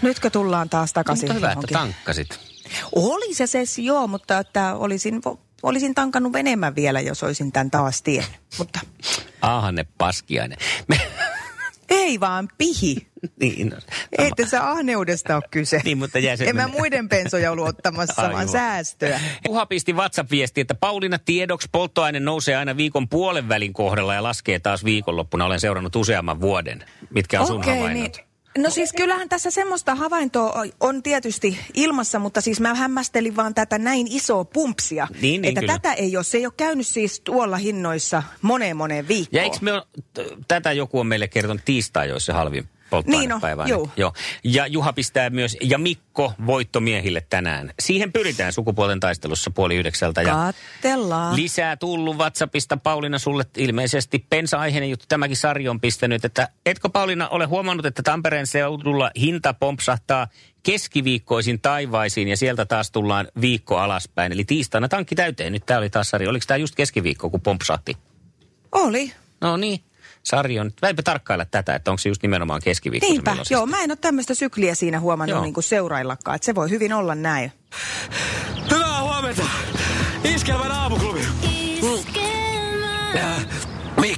Nytkö 0.01 0.29
tullaan 0.29 0.69
taas 0.69 0.93
takaisin 0.93 1.29
Mutta 1.29 1.33
hyvä, 1.33 1.47
että 1.47 1.67
johonkin? 1.71 1.73
tankkasit. 1.95 2.39
Oli 2.95 3.33
se 3.33 3.47
ses, 3.47 3.77
joo, 3.79 4.07
mutta 4.07 4.39
että 4.39 4.75
olisin, 4.75 5.21
olisin 5.63 5.95
tankannut 5.95 6.35
enemmän 6.35 6.75
vielä, 6.75 7.01
jos 7.01 7.23
olisin 7.23 7.51
tämän 7.51 7.71
taas 7.71 8.01
tien. 8.01 8.25
Mutta 8.57 8.79
Aahanne 9.41 9.85
paskiainen. 9.97 10.57
Me, 10.87 10.99
ei 11.89 12.19
vaan 12.19 12.47
pihi. 12.57 13.07
niin, 13.41 13.69
no, 13.69 13.77
Ei 14.17 14.31
tässä 14.37 14.69
ahneudesta 14.71 15.35
ole 15.35 15.43
kyse. 15.51 15.81
Niin, 15.85 15.97
mutta 15.97 16.19
jää 16.19 16.35
se 16.35 16.45
En 16.45 16.55
mä 16.55 16.67
muiden 16.67 17.09
pensoja 17.09 17.51
ollut 17.51 17.67
ottamassa, 17.67 18.21
Aivan. 18.21 18.33
vaan 18.33 18.47
säästöä. 18.47 19.19
Puha 19.45 19.65
pisti 19.65 19.93
WhatsApp-viesti, 19.93 20.61
että 20.61 20.75
Pauliina 20.75 21.19
tiedoksi 21.19 21.67
polttoaine 21.71 22.19
nousee 22.19 22.55
aina 22.55 22.77
viikon 22.77 23.09
puolen 23.09 23.49
välin 23.49 23.73
kohdalla 23.73 24.13
ja 24.13 24.23
laskee 24.23 24.59
taas 24.59 24.83
viikonloppuna. 24.85 25.45
Olen 25.45 25.59
seurannut 25.59 25.95
useamman 25.95 26.41
vuoden. 26.41 26.85
Mitkä 27.09 27.41
on 27.41 27.47
sun 27.47 27.57
Okei, 27.59 27.77
havainnot? 27.77 28.15
niin, 28.17 28.25
No 28.57 28.69
siis 28.69 28.93
kyllähän 28.93 29.29
tässä 29.29 29.51
semmoista 29.51 29.95
havaintoa 29.95 30.63
on 30.79 31.03
tietysti 31.03 31.59
ilmassa, 31.73 32.19
mutta 32.19 32.41
siis 32.41 32.59
mä 32.59 32.73
hämmästelin 32.73 33.35
vaan 33.35 33.53
tätä 33.53 33.77
näin 33.77 34.07
isoa 34.09 34.45
pumpsia. 34.45 35.07
Niin, 35.11 35.21
niin, 35.21 35.45
että 35.45 35.61
kyllä. 35.61 35.73
tätä 35.73 35.93
ei 35.93 36.17
ole, 36.17 36.23
se 36.23 36.37
ei 36.37 36.45
ole 36.45 36.53
käynyt 36.57 36.87
siis 36.87 37.19
tuolla 37.19 37.57
hinnoissa 37.57 38.23
moneen 38.41 38.77
moneen 38.77 39.07
viikkoon. 39.07 39.39
Ja 39.39 39.43
eikö 39.43 39.57
me, 39.61 39.73
ole- 39.73 39.87
tätä 40.47 40.71
joku 40.71 40.99
on 40.99 41.07
meille 41.07 41.27
kertonut 41.27 41.61
tiistai, 41.65 42.09
jos 42.09 42.25
se 42.25 42.33
halvin 42.33 42.69
polttoainepäivä. 42.89 43.63
Niin 43.63 43.71
juu. 43.71 43.91
Joo. 43.97 44.13
Ja 44.43 44.67
Juha 44.67 44.93
pistää 44.93 45.29
myös, 45.29 45.57
ja 45.61 45.77
Mikko 45.77 46.33
voittomiehille 46.45 47.25
tänään. 47.29 47.73
Siihen 47.79 48.13
pyritään 48.13 48.53
sukupuolten 48.53 48.99
taistelussa 48.99 49.51
puoli 49.51 49.75
yhdeksältä. 49.75 50.21
Ja 50.21 50.33
Kattellaan. 50.33 51.35
lisää 51.35 51.77
tullut 51.77 52.17
WhatsAppista 52.17 52.77
Pauliina 52.77 53.19
sulle 53.19 53.45
ilmeisesti 53.57 54.25
pensa-aiheinen 54.29 54.89
juttu. 54.89 55.05
Tämäkin 55.09 55.37
Sari 55.37 55.69
on 55.69 55.81
pistänyt, 55.81 56.25
että 56.25 56.49
etkö 56.65 56.89
Pauliina 56.89 57.27
ole 57.29 57.45
huomannut, 57.45 57.85
että 57.85 58.03
Tampereen 58.03 58.47
seudulla 58.47 59.11
hinta 59.19 59.53
pompsahtaa 59.53 60.27
keskiviikkoisin 60.63 61.61
taivaisiin 61.61 62.27
ja 62.27 62.37
sieltä 62.37 62.65
taas 62.65 62.91
tullaan 62.91 63.27
viikko 63.41 63.77
alaspäin. 63.77 64.31
Eli 64.31 64.43
tiistaina 64.43 64.87
tankki 64.87 65.15
täyteen. 65.15 65.53
Nyt 65.53 65.65
tämä 65.65 65.77
oli 65.77 65.89
taas 65.89 66.09
Sari. 66.09 66.27
Oliko 66.27 66.45
tämä 66.47 66.57
just 66.57 66.75
keskiviikko, 66.75 67.29
kun 67.29 67.41
pompsahti? 67.41 67.97
Oli. 68.71 69.11
No 69.41 69.57
niin. 69.57 69.79
Sari 70.27 70.59
on, 70.59 70.71
väipä 70.81 71.01
tarkkailla 71.01 71.45
tätä, 71.45 71.75
että 71.75 71.91
onko 71.91 71.97
se 71.97 72.09
just 72.09 72.21
nimenomaan 72.21 72.61
keskiviikko 72.63 73.07
Niinpä, 73.07 73.35
joo, 73.49 73.65
mä 73.65 73.81
en 73.81 73.91
ole 73.91 73.97
tämmöistä 74.01 74.33
sykliä 74.33 74.75
siinä 74.75 74.99
huomannut 74.99 75.35
Joo. 75.35 75.43
niin 75.43 75.53
kuin 75.53 75.63
seuraillakaan, 75.63 76.35
että 76.35 76.45
se 76.45 76.55
voi 76.55 76.69
hyvin 76.69 76.93
olla 76.93 77.15
näin. 77.15 77.51
Hyvää 78.71 79.01
huomenta! 79.01 79.43
Iskelmän 80.23 80.76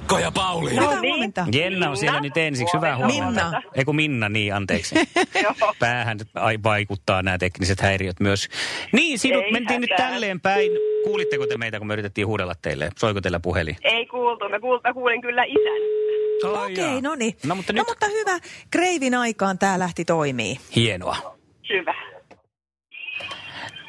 Mikko 0.09 0.23
ja 0.23 0.31
Pauliina. 0.31 0.81
Hyvää 0.81 0.99
huomenta. 1.01 1.45
Jenna 1.51 1.89
on 1.89 1.97
siellä 1.97 2.21
nyt 2.21 2.37
ensiksi. 2.37 2.77
Hyvää 2.77 2.97
huomenta. 2.97 3.23
Minna. 3.23 3.61
Eiku 3.75 3.93
Minna, 3.93 4.29
niin 4.29 4.55
anteeksi. 4.55 4.95
Päähän 5.79 6.19
vaikuttaa 6.63 7.23
nämä 7.23 7.37
tekniset 7.37 7.81
häiriöt 7.81 8.19
myös. 8.19 8.49
Niin, 8.91 9.19
sinut 9.19 9.43
Ei 9.43 9.51
mentiin 9.51 9.81
nyt 9.81 9.89
tälleen 9.97 10.41
päin. 10.41 10.71
Kuulitteko 11.03 11.47
te 11.47 11.57
meitä, 11.57 11.77
kun 11.77 11.87
me 11.87 11.93
yritettiin 11.93 12.27
huudella 12.27 12.53
teille? 12.61 12.89
Soiko 12.97 13.21
teillä 13.21 13.39
puhelin? 13.39 13.77
Ei 13.81 14.05
kuultu. 14.05 14.49
Mä, 14.49 14.59
kuul, 14.59 14.79
mä 14.83 14.93
kuulin 14.93 15.21
kyllä 15.21 15.43
isän. 15.43 16.53
Okei, 16.63 17.01
no 17.01 17.15
niin. 17.15 17.33
No 17.45 17.55
mutta 17.55 17.73
no 17.73 17.77
nyt 17.77 17.87
mutta 17.87 18.07
hyvä. 18.07 18.39
Kreivin 18.71 19.15
aikaan 19.15 19.59
tämä 19.59 19.79
lähti 19.79 20.05
toimii. 20.05 20.59
hienoa. 20.75 21.38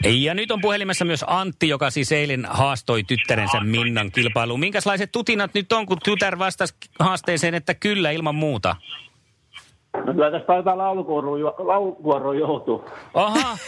Ja 0.04 0.35
nyt 0.35 0.50
on 0.50 0.61
puhelimessa 0.61 1.04
myös 1.04 1.25
Antti, 1.26 1.69
joka 1.69 1.90
siis 1.90 2.12
eilen 2.12 2.47
haastoi 2.50 3.04
tyttärensä 3.04 3.61
Minnan 3.61 4.12
kilpailuun. 4.12 4.61
Minkälaiset 4.61 5.12
tutinat 5.12 5.54
nyt 5.54 5.73
on, 5.73 5.87
kun 5.87 5.99
tytär 6.04 6.38
vastasi 6.38 6.75
haasteeseen, 6.99 7.54
että 7.54 7.75
kyllä 7.75 8.11
ilman 8.11 8.35
muuta? 8.35 8.76
No 10.07 10.12
kyllä 10.12 10.30
tästä 10.30 10.47
taitaa 10.47 10.78
laulukuoroon, 10.78 11.40
laulukuoroon 11.59 12.38
joutua. 12.38 12.85
Aha, 13.14 13.59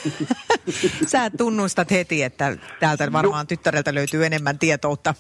Sä 1.13 1.31
tunnustat 1.31 1.91
heti, 1.91 2.23
että 2.23 2.57
täältä 2.81 3.13
varmaan 3.13 3.47
tyttäreltä 3.47 3.95
löytyy 3.95 4.27
enemmän 4.27 4.59
tietoutta. 4.59 5.15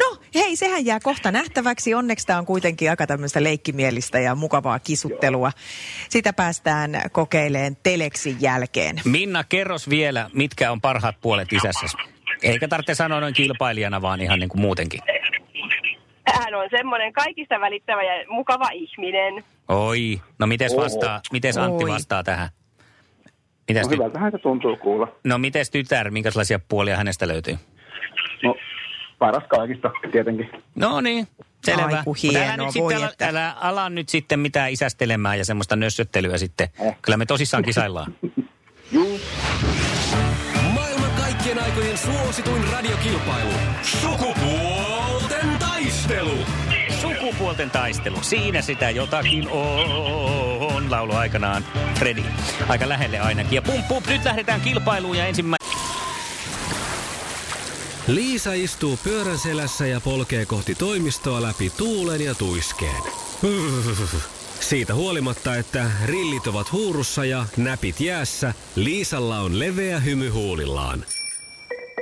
No 0.00 0.16
hei, 0.34 0.56
sehän 0.56 0.86
jää 0.86 1.00
kohta 1.02 1.32
nähtäväksi. 1.32 1.94
Onneksi 1.94 2.26
tämä 2.26 2.38
on 2.38 2.46
kuitenkin 2.46 2.90
aika 2.90 3.06
tämmöistä 3.06 3.42
leikkimielistä 3.42 4.18
ja 4.18 4.34
mukavaa 4.34 4.78
kisuttelua. 4.78 5.50
Sitä 6.08 6.32
päästään 6.32 6.90
kokeileen 7.12 7.76
teleksin 7.82 8.36
jälkeen. 8.40 9.00
Minna, 9.04 9.44
kerros 9.44 9.90
vielä, 9.90 10.30
mitkä 10.32 10.72
on 10.72 10.80
parhaat 10.80 11.16
puolet 11.20 11.52
isässä. 11.52 11.86
Eikä 12.42 12.68
tarvitse 12.68 12.94
sanoa 12.94 13.20
noin 13.20 13.34
kilpailijana, 13.34 14.02
vaan 14.02 14.20
ihan 14.20 14.38
niin 14.38 14.48
kuin 14.48 14.60
muutenkin. 14.60 15.00
Hän 16.26 16.54
on 16.54 16.68
semmoinen 16.70 17.12
kaikista 17.12 17.60
välittävä 17.60 18.02
ja 18.02 18.24
mukava 18.28 18.68
ihminen. 18.72 19.44
Oi, 19.68 20.20
no 20.38 20.46
mites 20.46 20.76
vastaa, 20.76 21.20
mites 21.32 21.56
Antti 21.58 21.84
Oi. 21.84 21.90
vastaa 21.90 22.22
tähän? 22.24 22.48
Mites 23.68 23.82
No 23.86 23.88
ty- 23.92 23.94
hyvältähän 23.94 24.32
se 24.32 24.38
tuntuu 24.38 24.76
kuulla. 24.76 25.08
no 25.24 25.38
mites 25.38 25.70
tytär, 25.70 26.10
minkälaisia 26.10 26.58
puolia 26.68 26.96
hänestä 26.96 27.28
löytyy? 27.28 27.58
No 28.42 28.54
paras 29.18 29.44
kaikista 29.48 29.90
tietenkin. 30.12 30.50
No 30.74 31.00
niin, 31.00 31.28
selvä. 31.64 31.82
Ai, 31.82 31.90
kun 32.04 32.16
Mut 32.22 32.36
älä, 32.36 32.44
hienoa, 32.46 32.56
nyt 32.66 32.72
sitten, 32.72 32.82
voi 32.84 32.94
älä, 32.94 33.08
että. 33.08 33.28
älä 33.28 33.50
ala 33.52 33.90
nyt 33.90 34.08
sitten 34.08 34.38
mitään 34.40 34.72
isästelemään 34.72 35.38
ja 35.38 35.44
semmoista 35.44 35.76
nössöttelyä 35.76 36.38
sitten. 36.38 36.68
Eh. 36.80 36.96
Kyllä 37.02 37.16
me 37.16 37.26
tosissaan 37.26 37.62
kisaillaan. 37.64 38.14
Juu. 38.92 39.20
Maailman 40.74 41.10
kaikkien 41.20 41.58
aikojen 41.62 41.98
suosituin 41.98 42.64
radiokilpailu. 42.72 43.50
Taistelu. 43.52 44.75
Sukupuolten 47.56 47.70
taistelu. 47.70 48.18
Siinä 48.22 48.62
sitä 48.62 48.90
jotakin 48.90 49.48
on. 49.48 50.90
Laulu 50.90 51.12
aikanaan 51.12 51.64
Freddy. 51.94 52.22
Aika 52.68 52.88
lähelle 52.88 53.20
ainakin. 53.20 53.54
Ja 53.54 53.62
pum 53.62 53.82
pum, 53.82 54.02
nyt 54.06 54.24
lähdetään 54.24 54.60
kilpailuun 54.60 55.16
ja 55.16 55.26
ensimmäinen... 55.26 55.68
Liisa 58.06 58.52
istuu 58.52 58.96
pyörän 58.96 59.38
selässä 59.38 59.86
ja 59.86 60.00
polkee 60.00 60.46
kohti 60.46 60.74
toimistoa 60.74 61.42
läpi 61.42 61.70
tuulen 61.70 62.20
ja 62.20 62.34
tuiskeen. 62.34 63.02
Siitä 64.60 64.94
huolimatta, 64.94 65.56
että 65.56 65.90
rillit 66.04 66.46
ovat 66.46 66.72
huurussa 66.72 67.24
ja 67.24 67.46
näpit 67.56 68.00
jäässä, 68.00 68.54
Liisalla 68.74 69.38
on 69.38 69.58
leveä 69.58 70.00
hymy 70.00 70.28
huulillaan. 70.28 71.04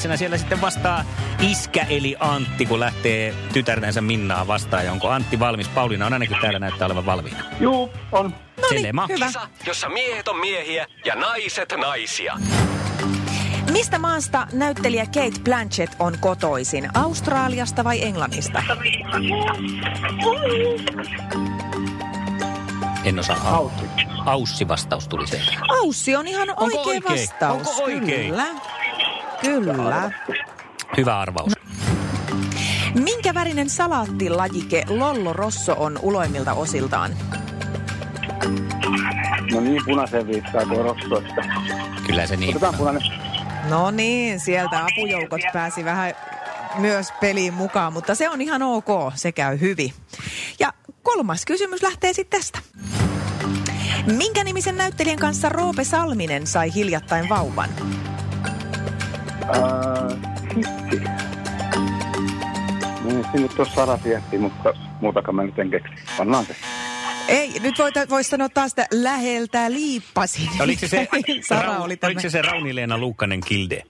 Senä 0.00 0.16
siellä 0.16 0.38
sitten 0.38 0.60
vastaa 0.60 1.04
iskä 1.40 1.86
eli 1.88 2.16
Antti, 2.20 2.66
kun 2.66 2.80
lähtee 2.80 3.34
tytärtänsä 3.52 4.00
Minnaa 4.00 4.46
vastaan. 4.46 4.84
Ja 4.84 4.92
onko 4.92 5.08
Antti 5.08 5.38
valmis? 5.38 5.68
Pauliina 5.68 6.06
on 6.06 6.12
ainakin 6.12 6.36
täällä 6.40 6.58
näyttää 6.58 6.86
olevan 6.86 7.06
valmiina. 7.06 7.38
Juu, 7.60 7.90
on. 8.12 8.34
Selema. 8.68 9.06
Hyvä. 9.06 9.26
Kisa, 9.26 9.48
jossa 9.66 9.88
miehet 9.88 10.28
on 10.28 10.40
miehiä 10.40 10.86
ja 11.04 11.14
naiset 11.14 11.74
naisia. 11.76 12.36
Mistä 13.72 13.98
maasta 13.98 14.46
näyttelijä 14.52 15.06
Kate 15.06 15.40
Blanchett 15.44 15.92
on 15.98 16.18
kotoisin? 16.20 16.88
Australiasta 16.94 17.84
vai 17.84 18.02
Englannista? 18.02 18.62
En 23.04 23.18
osaa. 23.18 23.36
Aussi. 23.56 23.84
Aussi 24.26 24.68
vastaus 24.68 25.08
tuli 25.08 25.26
sieltä. 25.26 25.52
Aussi 25.68 26.16
on 26.16 26.28
ihan 26.28 26.48
Onko 26.50 26.64
oikea 26.64 26.80
oikein? 26.80 27.18
vastaus. 27.18 27.68
Onko 27.68 27.82
oikein? 27.82 28.30
Kyllä. 28.30 28.46
Kyllä. 29.40 30.10
Hyvä 30.96 31.20
arvaus. 31.20 31.52
Minkä 32.94 33.34
värinen 33.34 33.70
salaattilajike 33.70 34.84
Lollo 34.88 35.32
Rosso 35.32 35.74
on 35.78 35.98
uloimmilta 36.02 36.52
osiltaan? 36.52 37.16
No 39.52 39.60
niin, 39.60 39.82
punaisen 39.84 40.26
viittaa 40.26 40.66
tuo 40.66 40.82
rossoista. 40.82 41.42
Kyllä 42.06 42.26
se 42.26 42.36
niin. 42.36 42.50
Otetaan 42.50 42.74
punainen. 42.74 43.02
No 43.68 43.90
niin, 43.90 44.40
sieltä 44.40 44.84
apujoukot 44.84 45.40
pääsi 45.52 45.84
vähän 45.84 46.14
myös 46.78 47.12
peliin 47.20 47.54
mukaan, 47.54 47.92
mutta 47.92 48.14
se 48.14 48.28
on 48.30 48.40
ihan 48.40 48.62
ok, 48.62 49.12
se 49.14 49.32
käy 49.32 49.60
hyvin. 49.60 49.92
Ja 50.58 50.72
kolmas 51.02 51.44
kysymys 51.44 51.82
lähtee 51.82 52.12
sitten 52.12 52.40
tästä. 52.40 52.58
Minkä 54.16 54.44
nimisen 54.44 54.76
näyttelijän 54.76 55.18
kanssa 55.18 55.48
Roope 55.48 55.84
Salminen 55.84 56.46
sai 56.46 56.74
hiljattain 56.74 57.28
vauvan? 57.28 57.70
Äh, 59.56 60.16
hitsi. 60.56 61.04
Niin, 63.04 63.24
sinut 63.32 63.54
tuossa 63.56 63.74
Sara 63.74 63.98
tietti, 63.98 64.38
mutta 64.38 64.74
muutakaan 65.00 65.34
mä 65.34 65.42
nyt 65.44 65.58
en 65.58 65.70
keksi. 65.70 65.92
Pannaan 66.16 66.44
se. 66.46 66.56
Ei, 67.28 67.60
nyt 67.60 67.78
voit, 67.78 67.94
vois 68.10 68.30
sanoa 68.30 68.48
taas, 68.48 68.70
että 68.70 68.86
läheltä 68.92 69.70
liippasin. 69.70 70.48
Oliko 70.60 70.80
se 70.80 70.88
se, 70.88 71.08
Sara 71.48 71.78
oli 71.78 71.96
tämä. 71.96 72.08
oliko 72.08 72.20
se, 72.20 72.30
se 72.30 72.42
Rauni-Leena 72.42 72.98
Luukkanen 72.98 73.40
Kilde? 73.40 73.82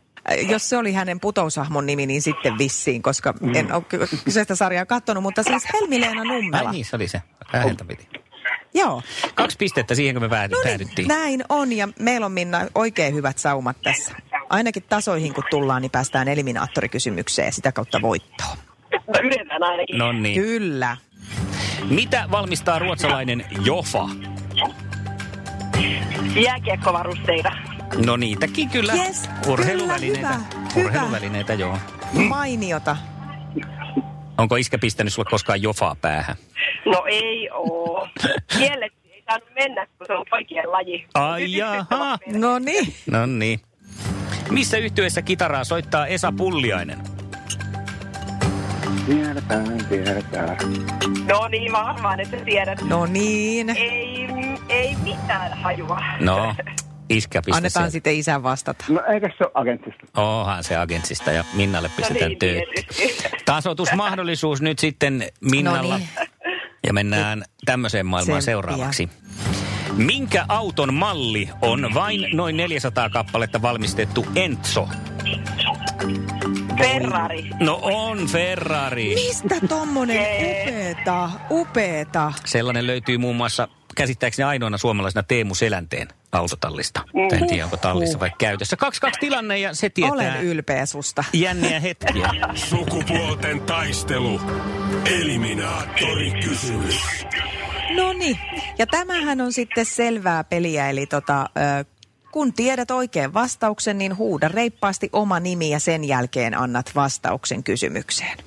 Jos 0.49 0.69
se 0.69 0.77
oli 0.77 0.93
hänen 0.93 1.21
putoushahmon 1.21 1.87
nimi, 1.87 2.07
niin 2.07 2.23
sitten 2.23 2.59
vissiin, 2.59 3.03
koska 3.03 3.35
en 3.55 3.73
ole 3.73 3.83
ky- 3.89 4.07
kyseistä 4.25 4.55
sarjaa 4.55 4.87
katsonut, 4.87 5.23
mutta 5.23 5.43
siis 5.43 5.63
Helmi-Leena 5.75 6.25
Nummela. 6.25 6.69
Ai 6.69 6.73
niin, 6.75 6.85
se 6.85 6.97
oli 6.97 7.09
se. 7.09 7.23
Läheltä 7.53 7.85
piti. 7.85 8.09
Joo. 8.75 9.03
Kaksi 9.35 9.57
pistettä 9.59 9.95
siihen, 9.95 10.15
kun 10.15 10.23
me 10.23 10.29
päädy, 10.29 10.55
No 10.55 10.59
niin, 10.61 10.69
päädyttiin. 10.69 11.09
näin 11.09 11.45
on 11.49 11.73
ja 11.73 11.89
meillä 11.99 12.27
on 12.27 12.33
Minna 12.33 12.67
oikein 12.75 13.15
hyvät 13.15 13.39
saumat 13.39 13.77
tässä. 13.83 14.15
Ainakin 14.51 14.83
tasoihin 14.89 15.35
kun 15.35 15.45
tullaan, 15.51 15.83
niin 15.83 15.91
päästään 15.91 16.29
eliminaattorikysymykseen 16.29 17.47
ja 17.47 17.53
sitä 17.53 17.73
kautta 17.73 18.03
voittoon. 18.03 18.57
No 18.93 19.21
yritetään 19.25 19.63
ainakin. 19.63 19.99
No 19.99 20.13
niin. 20.13 20.35
Kyllä. 20.43 20.97
Mitä 21.91 22.29
valmistaa 22.31 22.79
ruotsalainen 22.79 23.47
Jofa? 23.65 24.09
Jääkiekkovarusteita. 26.45 27.53
No 28.07 28.17
niitäkin 28.17 28.71
kyllä. 28.71 28.93
Yes, 28.95 29.31
Urheiluvälineitä. 29.49 30.29
kyllä, 30.29 30.41
hyvä, 30.77 30.87
Urheiluvälineitä, 30.89 31.55
joo. 31.55 31.79
Mainiota. 32.13 32.97
Onko 34.39 34.57
iskä 34.57 34.79
pistänyt 34.79 35.13
sulle 35.13 35.31
koskaan 35.31 35.63
Jofaa 35.63 35.97
päähän? 36.03 36.37
No 36.87 37.03
ei 37.07 37.51
oo. 37.53 38.09
Kielletty 38.59 38.99
ei 39.11 39.23
saanut 39.31 39.49
mennä, 39.55 39.87
kun 39.99 40.07
se 40.07 40.13
on 40.13 40.25
poikien 40.31 40.73
laji. 40.73 41.07
Ai 41.15 41.53
jaha. 41.57 42.19
No 42.27 42.59
niin. 42.59 42.95
No 43.11 43.27
niin. 43.27 43.61
Missä 44.51 44.77
yhtyessä 44.79 45.23
kitaraa 45.23 45.65
soittaa 45.65 46.07
Esa 46.07 46.33
Pulliainen? 46.37 46.99
Tiedetään, 49.07 49.85
tiedetään. 49.89 50.57
No 51.29 51.49
niin, 51.49 51.73
varmaan, 51.73 52.21
että 52.21 52.37
tiedät. 52.37 52.83
No 52.83 53.07
niin. 53.07 53.71
Ei, 53.71 54.29
ei 54.69 54.97
mitään 55.05 55.59
hajua. 55.59 56.01
No, 56.21 56.55
iskä 57.11 57.43
pistä 57.43 57.57
Annetaan 57.57 57.83
sieltä. 57.85 57.91
sitten 57.93 58.15
isän 58.15 58.43
vastata. 58.43 58.85
No 58.89 59.01
eikä 59.15 59.29
se 59.39 59.45
ole 59.45 59.51
agenttista? 59.55 60.07
Onhan 60.17 60.65
se 60.65 60.77
agentsista 60.77 61.33
ja 61.33 61.45
Minnalle 61.55 61.89
No 61.89 61.95
pistetään 61.97 62.29
niin, 62.29 62.39
töötti. 62.39 62.83
tietysti. 62.97 63.29
Tasoitusmahdollisuus 63.45 64.63
nyt 64.63 64.79
sitten 64.79 65.25
Minnalla. 65.51 65.99
No 65.99 65.99
niin. 65.99 66.29
Ja 66.87 66.93
mennään 66.93 67.45
tämmöiseen 67.65 68.07
maailmaan 68.07 68.39
Tsemppiä. 68.41 68.53
seuraavaksi. 68.53 69.09
Minkä 69.97 70.45
auton 70.49 70.95
malli 70.95 71.49
on 71.63 71.91
vain 71.95 72.27
noin 72.33 72.57
400 72.57 73.11
kappaletta 73.11 73.63
valmistettu 73.63 74.27
Enzo? 74.37 74.89
Ferrari. 76.79 77.51
No 77.61 77.79
on 77.83 78.27
Ferrari. 78.29 79.15
Mistä 79.15 79.55
tommonen 79.69 80.27
upeeta, 80.27 81.31
upeeta? 81.51 82.33
Sellainen 82.45 82.87
löytyy 82.87 83.19
muun 83.19 83.37
muassa 83.37 83.69
käsittääkseni 83.97 84.47
ainoana 84.47 84.79
suomalaisena 84.79 85.23
Teemu 85.23 85.55
Selänteen 85.55 86.09
autotallista. 86.33 87.03
En 87.33 87.47
tiedä, 87.47 87.65
onko 87.65 87.77
tallissa 87.77 88.21
vai 88.21 88.31
käytössä. 88.39 88.77
2-2 89.07 89.11
tilanne 89.21 89.59
ja 89.59 89.75
se 89.75 89.91
tietää 89.91 90.13
Olen 90.13 90.43
ylpeä 90.43 90.87
susta. 90.87 91.25
jänniä 91.33 91.81
hetkiä. 91.81 92.31
Sukupuolten 92.71 93.61
taistelu. 93.61 94.41
Eliminaattori 95.21 96.31
kysymys. 96.31 97.27
No 97.97 98.13
niin, 98.13 98.39
ja 98.79 98.87
tämähän 98.87 99.41
on 99.41 99.53
sitten 99.53 99.87
selvää 99.87 100.45
peliä, 100.45 100.91
eli 100.91 101.07
tota, 101.07 101.51
kun 102.33 102.53
tiedät 102.53 102.91
oikein 102.91 103.35
vastauksen, 103.35 103.99
niin 103.99 104.17
huuda 104.17 104.49
reippaasti 104.49 105.09
oma 105.13 105.41
nimi 105.41 105.71
ja 105.71 105.81
sen 105.81 106.05
jälkeen 106.05 106.59
annat 106.59 106.93
vastauksen 106.95 107.65
kysymykseen. 107.65 108.39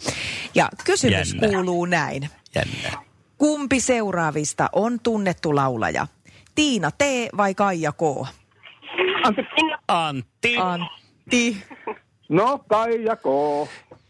Ja 0.56 0.70
kysymys 0.86 1.34
Jännä. 1.34 1.48
kuuluu 1.48 1.86
näin. 1.86 2.30
Jännä. 2.56 3.04
Kumpi 3.38 3.80
seuraavista 3.80 4.70
on 4.72 5.00
tunnettu 5.00 5.56
laulaja? 5.56 6.08
Tiina 6.56 6.92
T 6.92 7.02
vai 7.38 7.56
Kaija 7.56 7.92
K? 7.92 8.28
Antti 9.88 10.58
Antti. 10.58 11.58
No, 12.30 12.60
Kaija 12.70 13.16
K. 13.16 13.26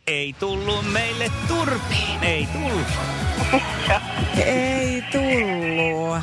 ei 0.08 0.36
tullut 0.40 0.92
meille 0.92 1.32
turpiin. 1.48 2.24
Ei 2.24 2.48
tullut. 2.54 2.88
Ei 4.46 5.04
tullut. 5.12 6.18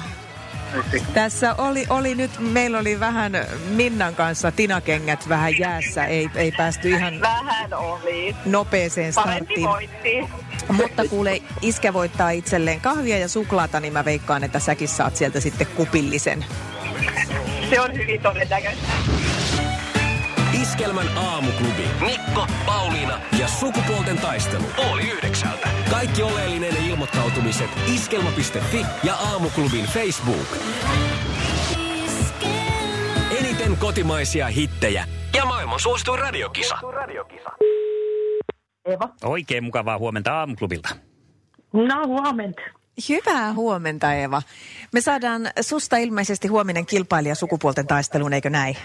Tässä 1.14 1.54
oli, 1.54 1.86
oli 1.88 2.14
nyt, 2.14 2.30
meillä 2.38 2.78
oli 2.78 3.00
vähän 3.00 3.32
Minnan 3.68 4.14
kanssa 4.14 4.52
tinakengät 4.52 5.28
vähän 5.28 5.58
jäässä, 5.58 6.04
ei, 6.04 6.30
ei 6.34 6.52
päästy 6.52 6.88
ihan 6.90 7.20
Vähän 7.20 7.74
oli. 7.74 8.36
nopeeseen 8.46 9.12
starttiin. 9.12 9.68
Mutta 10.72 11.04
kuule, 11.10 11.42
iskä 11.62 11.92
voittaa 11.92 12.30
itselleen 12.30 12.80
kahvia 12.80 13.18
ja 13.18 13.28
suklaata, 13.28 13.80
niin 13.80 13.92
mä 13.92 14.04
veikkaan, 14.04 14.44
että 14.44 14.58
säkin 14.58 14.88
saat 14.88 15.16
sieltä 15.16 15.40
sitten 15.40 15.66
kupillisen. 15.66 16.44
Se 17.70 17.80
on 17.80 17.94
hyvin 17.94 18.20
todennäköistä. 18.22 18.88
Iskelmän 20.80 21.18
aamuklubi. 21.18 21.88
Mikko, 22.00 22.46
Pauliina 22.66 23.20
ja 23.40 23.48
sukupuolten 23.48 24.18
taistelu. 24.18 24.64
Oli 24.92 25.10
yhdeksältä. 25.10 25.68
Kaikki 25.90 26.22
oleellinen 26.22 26.76
ilmoittautumiset 26.76 27.70
iskelma.fi 27.94 28.86
ja 29.04 29.14
aamuklubin 29.14 29.84
Facebook. 29.84 30.46
Eniten 33.38 33.76
kotimaisia 33.76 34.46
hittejä 34.46 35.04
ja 35.36 35.44
maailman 35.44 35.80
suosituin 35.80 36.18
radiokisa. 36.18 36.78
Eva. 38.84 39.08
Oikein 39.24 39.64
mukavaa 39.64 39.98
huomenta 39.98 40.32
aamuklubilta. 40.32 40.88
No 41.72 42.06
huomenta. 42.06 42.62
Hyvää 43.08 43.52
huomenta, 43.52 44.14
Eeva. 44.14 44.42
Me 44.92 45.00
saadaan 45.00 45.42
susta 45.60 45.96
ilmeisesti 45.96 46.48
huominen 46.48 46.86
kilpailija 46.86 47.34
sukupuolten 47.34 47.86
taisteluun, 47.86 48.32
eikö 48.32 48.50
näin? 48.50 48.76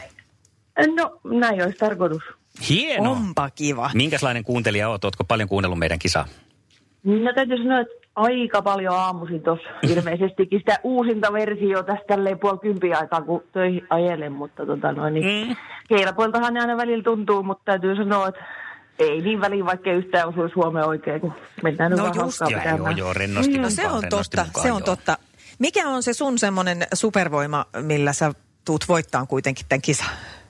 No 0.95 1.19
näin 1.39 1.63
olisi 1.63 1.77
tarkoitus. 1.77 2.23
Hienoa. 2.69 3.09
Onpa 3.11 3.49
kiva. 3.49 3.91
Minkälainen 3.93 4.43
kuuntelija 4.43 4.89
oot? 4.89 5.03
Ootko 5.03 5.23
paljon 5.23 5.49
kuunnellut 5.49 5.79
meidän 5.79 5.99
kisaa? 5.99 6.27
No 7.03 7.33
täytyy 7.35 7.57
sanoa, 7.57 7.79
että 7.79 7.93
aika 8.15 8.61
paljon 8.61 8.93
aamuisin 8.95 9.43
tuossa 9.43 9.67
ilmeisestikin 9.95 10.59
sitä 10.59 10.79
uusinta 10.83 11.33
versio 11.33 11.83
tästä 11.83 12.05
tälleen 12.07 12.39
puoli 12.39 12.57
kympiä 12.57 12.97
aikaa, 12.97 13.21
kun 13.21 13.43
töihin 13.51 13.87
ajelen, 13.89 14.31
mutta 14.31 14.65
tota 14.65 14.91
noin, 14.91 15.13
niin 15.13 15.47
Mm. 15.47 15.55
keirapuoltahan 15.89 16.53
ne 16.53 16.59
aina 16.59 16.77
välillä 16.77 17.03
tuntuu, 17.03 17.43
mutta 17.43 17.61
täytyy 17.65 17.95
sanoa, 17.95 18.27
että 18.27 18.43
ei 18.99 19.21
niin 19.21 19.41
väliin, 19.41 19.65
vaikka 19.65 19.89
ei 19.89 19.95
yhtään 19.97 20.27
osuisi 20.27 20.53
Suomeen 20.53 20.85
oikein, 20.87 21.21
kun 21.21 21.33
mennään 21.63 21.91
nyt 21.91 21.97
No 21.99 22.03
vaan 22.05 22.15
just, 22.25 22.41
Joo, 22.41 22.61
joo, 22.77 22.89
joo, 22.89 23.13
rennosti 23.13 23.57
No 23.57 23.69
se 23.69 23.87
on 23.87 24.03
totta, 24.09 24.45
mukaan, 24.45 24.63
se 24.63 24.71
on 24.71 24.81
joo. 24.81 24.95
totta. 24.95 25.17
Mikä 25.59 25.87
on 25.87 26.03
se 26.03 26.13
sun 26.13 26.39
semmoinen 26.39 26.87
supervoima, 26.93 27.65
millä 27.81 28.13
sä 28.13 28.31
tuut 28.65 28.85
voittaa 28.89 29.25
kuitenkin 29.25 29.65
tämän 29.69 29.81
kisan? 29.81 30.09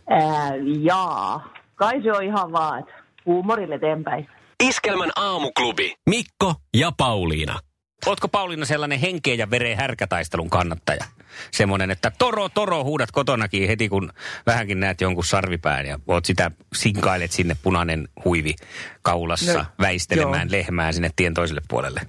Ää, 0.09 0.51
jaa, 0.81 1.53
kai 1.75 2.01
se 2.03 2.11
on 2.11 2.23
ihan 2.23 2.51
vaan, 2.51 2.79
että 2.79 2.93
huumorille 3.25 3.75
eteenpäin. 3.75 4.29
Iskelmän 4.63 5.11
aamuklubi. 5.15 5.95
Mikko 6.09 6.55
ja 6.77 6.91
Pauliina. 6.97 7.59
Ootko 8.05 8.27
Pauliina 8.27 8.65
sellainen 8.65 8.99
henkeen 8.99 9.37
ja 9.37 9.49
vereen 9.49 9.77
härkätaistelun 9.77 10.49
kannattaja? 10.49 11.05
Semmoinen, 11.51 11.91
että 11.91 12.11
toro, 12.19 12.49
toro 12.49 12.83
huudat 12.83 13.11
kotonakin 13.11 13.67
heti, 13.67 13.89
kun 13.89 14.11
vähänkin 14.45 14.79
näet 14.79 15.01
jonkun 15.01 15.25
sarvipään 15.25 15.85
ja 15.85 15.99
oot 16.07 16.25
sitä, 16.25 16.51
sinkailet 16.75 17.31
sinne 17.31 17.55
punainen 17.63 18.07
huivi 18.25 18.55
kaulassa 19.01 19.53
No, 19.53 19.65
väistelemään 19.81 20.47
joo. 20.47 20.59
lehmää 20.59 20.91
sinne 20.91 21.09
tien 21.15 21.33
toiselle 21.33 21.61
puolelle. 21.67 22.01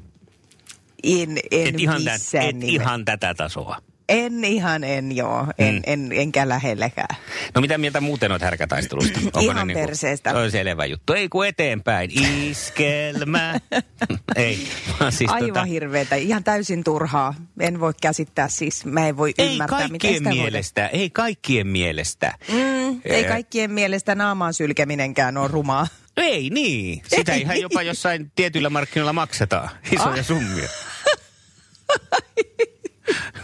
En, 1.05 1.39
en 1.51 1.69
Et 1.69 1.81
ihan, 1.81 2.05
tä, 2.05 2.13
missään 2.13 2.45
et 2.45 2.57
ihan 2.63 3.05
tätä 3.05 3.35
tasoa. 3.35 3.77
En 4.09 4.45
ihan, 4.45 4.85
en 4.85 5.17
joo, 5.17 5.47
en, 5.59 5.75
Mm. 5.75 5.81
en, 5.87 6.13
enkä 6.13 6.49
lähelläkään. 6.49 7.17
No 7.55 7.61
mitä 7.61 7.79
mieltä 7.79 8.01
muuten 8.01 8.33
oot 8.33 8.43
härkätaistelusta? 8.43 9.21
Ihan 9.41 9.69
perseestä. 9.75 10.31
Se 10.31 10.37
on 10.37 10.51
selvä 10.51 10.85
juttu. 10.85 11.13
Ei 11.13 11.29
kun 11.29 11.47
eteenpäin. 11.47 12.11
Iskelmä. 12.51 13.61
Ei, 14.37 14.69
vaan 15.01 15.13
siis 15.13 15.31
Aivan 15.31 15.49
tota, 15.49 15.65
hirveetä, 15.65 16.17
ihan 16.17 16.45
täysin 16.45 16.85
turhaa. 16.85 17.35
En 17.61 17.81
voi 17.81 17.93
käsittää 18.03 18.49
siis, 18.49 18.85
mä 18.85 19.09
en 19.09 19.17
voi 19.17 19.35
ei 19.39 19.53
ymmärtää, 19.53 19.79
miten 19.79 19.91
kaikkien 19.91 20.19
sitä 20.19 20.31
mielestä, 20.31 20.87
ei 20.87 21.11
kaikkien 21.11 21.67
mielestä. 21.67 22.35
Mm, 22.53 23.01
ei 23.05 23.25
kaikkien 23.25 23.71
mielestä 23.71 24.15
naamaan 24.15 24.55
sylkeminenkään 24.55 25.37
ole 25.37 25.49
rumaa. 25.49 25.87
Ei 26.17 26.51
niin. 26.51 27.03
Sitä 27.17 27.33
Ei. 27.33 27.41
ihan 27.41 27.61
jopa 27.61 27.83
jossain 27.83 28.33
tietyillä 28.37 28.71
markkinoilla 28.71 29.13
maksetaan. 29.13 29.69
Isoja 29.93 30.21
Ah. 30.21 30.27
summia. 30.27 30.69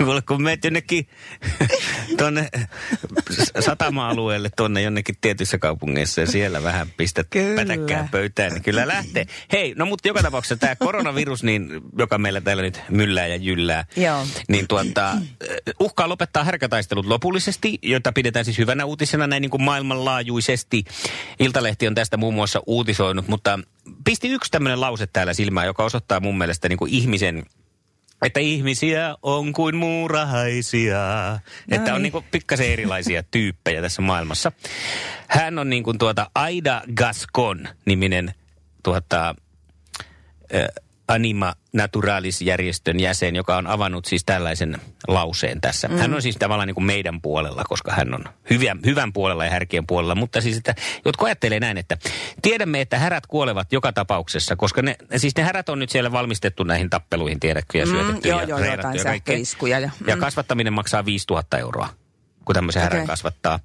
Kuule, 0.05 0.23
kun 0.23 0.43
menet 0.43 0.65
jonnekin 0.65 1.09
tuonne 2.19 2.49
satama-alueelle, 3.61 4.51
tuonne 4.57 4.83
jonnekin 4.83 5.15
tietyissä 5.21 5.59
kaupungeissa 5.59 6.21
ja 6.21 6.27
siellä 6.27 6.63
vähän 6.63 6.91
pistät 6.97 7.27
Kyllä. 7.31 7.57
pätäkkää 7.57 8.09
pöytään, 8.11 8.53
niin 8.53 8.63
kyllä 8.63 8.89
lähtee. 8.89 9.27
Hei, 9.53 9.75
no 9.77 9.87
mutta 9.87 10.09
joka 10.09 10.23
tapauksessa 10.23 10.57
tämä 10.57 10.77
koronavirus, 10.77 11.43
niin, 11.43 11.69
joka 11.99 12.19
meillä 12.19 12.41
täällä 12.41 12.63
nyt 12.63 12.81
myllää 12.91 13.27
ja 13.27 13.37
jyllää, 13.37 13.85
Joo. 13.97 14.27
niin 14.49 14.69
tuota, 14.69 15.17
uhkaa 15.81 16.09
lopettaa 16.09 16.45
härkätaistelut 16.45 17.07
lopullisesti, 17.07 17.79
jota 17.83 18.13
pidetään 18.13 18.45
siis 18.45 18.59
hyvänä 18.59 18.85
uutisena 18.85 19.27
näin 19.27 19.41
niin 19.41 19.51
kuin 19.51 19.63
maailmanlaajuisesti. 19.63 20.85
Iltalehti 21.39 21.87
on 21.87 21.95
tästä 21.95 22.17
muun 22.17 22.35
muassa 22.35 22.63
uutisoinut, 22.67 23.29
mutta 23.29 23.59
pisti 24.05 24.29
yksi 24.29 24.51
tämmöinen 24.51 24.81
lause 24.81 25.07
täällä 25.07 25.35
silmään, 25.35 25.67
joka 25.67 25.85
osoittaa 25.85 26.21
mun 26.21 26.39
mielestä 26.39 26.69
niin 26.69 26.79
kuin 26.79 26.95
ihmisen 26.95 27.45
että 28.23 28.41
ihmisiä 28.41 29.15
on 29.23 29.53
kuin 29.53 29.77
muurahaisia. 29.77 30.99
että 31.71 31.91
on 31.95 31.97
niin. 31.97 32.03
niin 32.03 32.13
kuin 32.13 32.25
pikkasen 32.31 32.73
erilaisia 32.73 33.23
tyyppejä 33.31 33.83
tässä 33.83 34.03
maailmassa. 34.03 34.53
Hän 35.29 35.59
on 35.59 35.71
niin 35.71 35.83
kuin 35.83 35.99
tuota 35.99 36.31
Aida 36.35 36.83
Gascon 36.95 37.69
niminen 37.85 38.35
tuota, 38.83 39.35
ö, 40.55 40.69
Anima 41.09 41.55
Naturalis-järjestön 41.73 43.01
jäsen, 43.01 43.37
joka 43.37 43.57
on 43.57 43.67
avannut 43.67 44.05
siis 44.05 44.25
tällaisen 44.25 44.81
lauseen 45.09 45.61
tässä. 45.61 45.89
Mm. 45.89 45.99
Hän 45.99 46.15
on 46.15 46.23
siis 46.23 46.37
tavallaan 46.37 46.67
niin 46.67 46.75
kuin 46.75 46.85
meidän 46.85 47.21
puolella, 47.21 47.65
koska 47.69 47.93
hän 47.93 48.15
on 48.15 48.25
hyvän, 48.51 48.81
hyvän 48.87 49.13
puolella 49.13 49.45
ja 49.45 49.51
härkien 49.51 49.87
puolella. 49.87 50.15
Mutta 50.15 50.41
siis, 50.41 50.57
että 50.57 50.75
jotkut 51.05 51.27
ajattelee 51.27 51.61
näin, 51.61 51.79
että 51.79 51.97
tiedämme, 52.43 52.81
että 52.81 52.99
härät 52.99 53.27
kuolevat 53.27 53.73
joka 53.73 53.93
tapauksessa, 53.93 54.57
koska 54.57 54.83
ne, 54.83 54.97
siis 55.17 55.37
ne 55.37 55.43
härät 55.43 55.69
on 55.69 55.79
nyt 55.79 55.91
siellä 55.91 56.13
valmistettu 56.13 56.65
näihin 56.65 56.91
tappeluihin, 56.91 57.41
tiedätkö, 57.41 57.79
ja 57.79 57.87
syötetty 57.87 58.29
Mm, 58.29 58.31
joo, 58.31 58.41
ja 58.41 58.47
joo, 58.47 58.59
ja 58.59 58.67
ja- 59.69 59.91
ja 60.07 60.17
mm. 60.17 60.21
kasvattaminen 60.21 60.73
maksaa 60.73 61.05
5000 61.05 61.59
euroa 61.59 61.89
kun 62.45 62.55
tämmöisen 62.55 62.83
härän 62.83 62.99
Okei. 62.99 63.07
kasvattaa. 63.07 63.61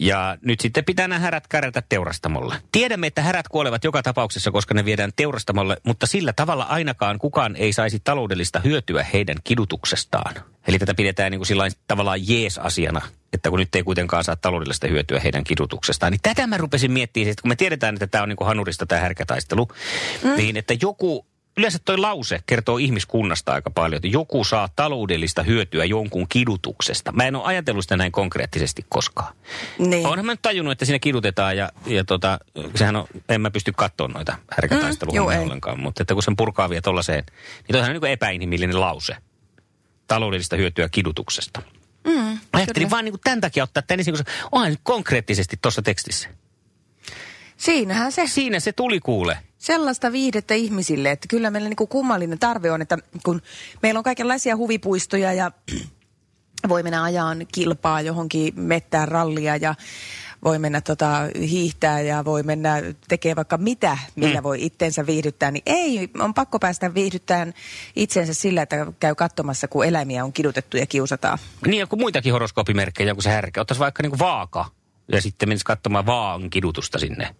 Ja 0.00 0.38
nyt 0.42 0.60
sitten 0.60 0.84
pitää 0.84 1.08
nämä 1.08 1.18
härät 1.18 1.48
kärätä 1.48 1.82
teurastamolle. 1.88 2.54
Tiedämme, 2.72 3.06
että 3.06 3.22
härät 3.22 3.48
kuolevat 3.48 3.84
joka 3.84 4.02
tapauksessa, 4.02 4.50
koska 4.50 4.74
ne 4.74 4.84
viedään 4.84 5.10
teurastamolle, 5.16 5.76
mutta 5.82 6.06
sillä 6.06 6.32
tavalla 6.32 6.64
ainakaan 6.64 7.18
kukaan 7.18 7.56
ei 7.56 7.72
saisi 7.72 8.00
taloudellista 8.04 8.60
hyötyä 8.60 9.06
heidän 9.12 9.36
kidutuksestaan. 9.44 10.34
Eli 10.68 10.78
tätä 10.78 10.94
pidetään 10.94 11.30
niin 11.30 11.38
kuin 11.38 11.46
sillain 11.46 11.72
tavallaan 11.88 12.28
jees-asiana, 12.28 13.02
että 13.32 13.50
kun 13.50 13.58
nyt 13.58 13.74
ei 13.74 13.82
kuitenkaan 13.82 14.24
saa 14.24 14.36
taloudellista 14.36 14.86
hyötyä 14.86 15.20
heidän 15.20 15.44
kidutuksestaan. 15.44 16.12
Niin 16.12 16.20
tätä 16.22 16.46
mä 16.46 16.56
rupesin 16.56 16.92
miettimään, 16.92 17.30
että 17.30 17.42
kun 17.42 17.48
me 17.48 17.56
tiedetään, 17.56 17.94
että 17.94 18.06
tämä 18.06 18.22
on 18.22 18.28
niin 18.28 18.36
kuin 18.36 18.48
hanurista 18.48 18.86
tämä 18.86 19.00
härkätaistelu, 19.00 19.68
mm. 20.24 20.36
niin 20.36 20.56
että 20.56 20.74
joku 20.82 21.26
Yleensä 21.56 21.78
toi 21.84 21.96
lause 21.98 22.40
kertoo 22.46 22.78
ihmiskunnasta 22.78 23.52
aika 23.52 23.70
paljon, 23.70 23.96
että 23.96 24.08
joku 24.08 24.44
saa 24.44 24.68
taloudellista 24.76 25.42
hyötyä 25.42 25.84
jonkun 25.84 26.28
kidutuksesta. 26.28 27.12
Mä 27.12 27.24
en 27.24 27.36
ole 27.36 27.44
ajatellut 27.44 27.84
sitä 27.84 27.96
näin 27.96 28.12
konkreettisesti 28.12 28.86
koskaan. 28.88 29.34
Niin. 29.78 30.06
Onhan 30.06 30.26
mä 30.26 30.32
nyt 30.32 30.42
tajunnut, 30.42 30.72
että 30.72 30.84
siinä 30.84 30.98
kidutetaan 30.98 31.56
ja, 31.56 31.70
ja 31.86 32.04
tota, 32.04 32.38
sehän 32.74 32.96
on, 32.96 33.06
en 33.28 33.40
mä 33.40 33.50
pysty 33.50 33.72
katsoa 33.72 34.08
noita 34.08 34.32
Mm, 34.32 34.38
härkätaisteluja 34.50 35.32
ei. 35.32 35.38
ollenkaan, 35.38 35.80
mutta 35.80 36.02
että 36.02 36.14
kun 36.14 36.22
sen 36.22 36.36
purkaa 36.36 36.68
vielä 36.70 36.82
tollaiseen, 36.82 37.24
niin 37.56 37.72
toihan 37.72 37.96
on 37.96 38.02
niin 38.02 38.12
epäinhimillinen 38.12 38.80
lause. 38.80 39.16
Taloudellista 40.06 40.56
hyötyä 40.56 40.88
kidutuksesta. 40.88 41.62
Mm, 42.06 42.38
Ajattelin 42.52 42.90
vaan 42.90 43.04
niin 43.04 43.12
kuin 43.12 43.20
tämän 43.24 43.40
takia 43.40 43.64
ottaa 43.64 43.82
tämän 43.82 44.00
esiin, 44.00 44.12
koska 44.16 44.30
onhan 44.52 44.70
nyt 44.70 44.80
konkreettisesti 44.82 45.56
tuossa 45.62 45.82
tekstissä. 45.82 46.28
Siinähän 47.56 48.12
se. 48.12 48.26
Siinä 48.26 48.60
se 48.60 48.72
tuli 48.72 49.00
kuule. 49.00 49.38
sellaista 49.58 50.12
viihdettä 50.12 50.54
ihmisille, 50.54 51.10
että 51.10 51.28
kyllä 51.28 51.50
meillä 51.50 51.68
niin 51.68 51.76
kuin 51.76 51.88
kummallinen 51.88 52.38
tarve 52.38 52.70
on, 52.70 52.82
että 52.82 52.98
kun 53.24 53.42
meillä 53.82 53.98
on 53.98 54.04
kaikenlaisia 54.04 54.56
huvipuistoja 54.56 55.32
ja 55.32 55.50
voi 56.68 56.82
mennä 56.82 57.02
ajaan 57.02 57.46
kilpaa 57.52 58.00
johonkin 58.00 58.52
mettään 58.56 59.08
rallia 59.08 59.56
ja 59.56 59.74
voi 60.44 60.58
mennä 60.58 60.80
tota, 60.80 61.20
hiihtää 61.40 62.00
ja 62.00 62.24
voi 62.24 62.42
mennä 62.42 62.82
tekemään 63.08 63.36
vaikka 63.36 63.58
mitä, 63.58 63.98
millä 64.16 64.40
mm. 64.40 64.42
voi 64.42 64.64
itsensä 64.64 65.06
viihdyttää, 65.06 65.50
niin 65.50 65.62
ei, 65.66 66.10
on 66.18 66.34
pakko 66.34 66.58
päästä 66.58 66.94
viihdyttämään 66.94 67.54
itsensä 67.96 68.34
sillä, 68.34 68.62
että 68.62 68.86
käy 69.00 69.14
katsomassa, 69.14 69.68
kun 69.68 69.84
eläimiä 69.84 70.24
on 70.24 70.32
kidutettu 70.32 70.76
ja 70.76 70.86
kiusataan. 70.86 71.38
Niin, 71.66 71.80
ja 71.80 71.86
kun 71.86 72.00
muitakin 72.00 72.32
horoskoopimerkkejä, 72.32 73.14
kun 73.14 73.22
se 73.22 73.30
härkä. 73.30 73.60
Ottaisi 73.60 73.80
vaikka 73.80 74.02
niin 74.02 74.18
vaaka 74.18 74.70
ja 75.12 75.22
sitten 75.22 75.48
menisi 75.48 75.64
katsomaan 75.64 76.06
vaan 76.06 76.50
kidutusta 76.50 76.98
sinne 76.98 77.34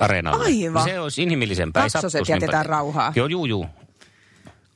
areenalle. 0.00 0.44
Aivan. 0.44 0.84
Se 0.84 1.00
olisi 1.00 1.22
inhimillisempää. 1.22 1.82
Kaksoset 1.82 2.20
niin 2.20 2.34
jätetään 2.34 2.50
paljon. 2.66 2.66
rauhaa. 2.66 3.12
Joo, 3.16 3.26
juu, 3.26 3.46
juu. 3.46 3.66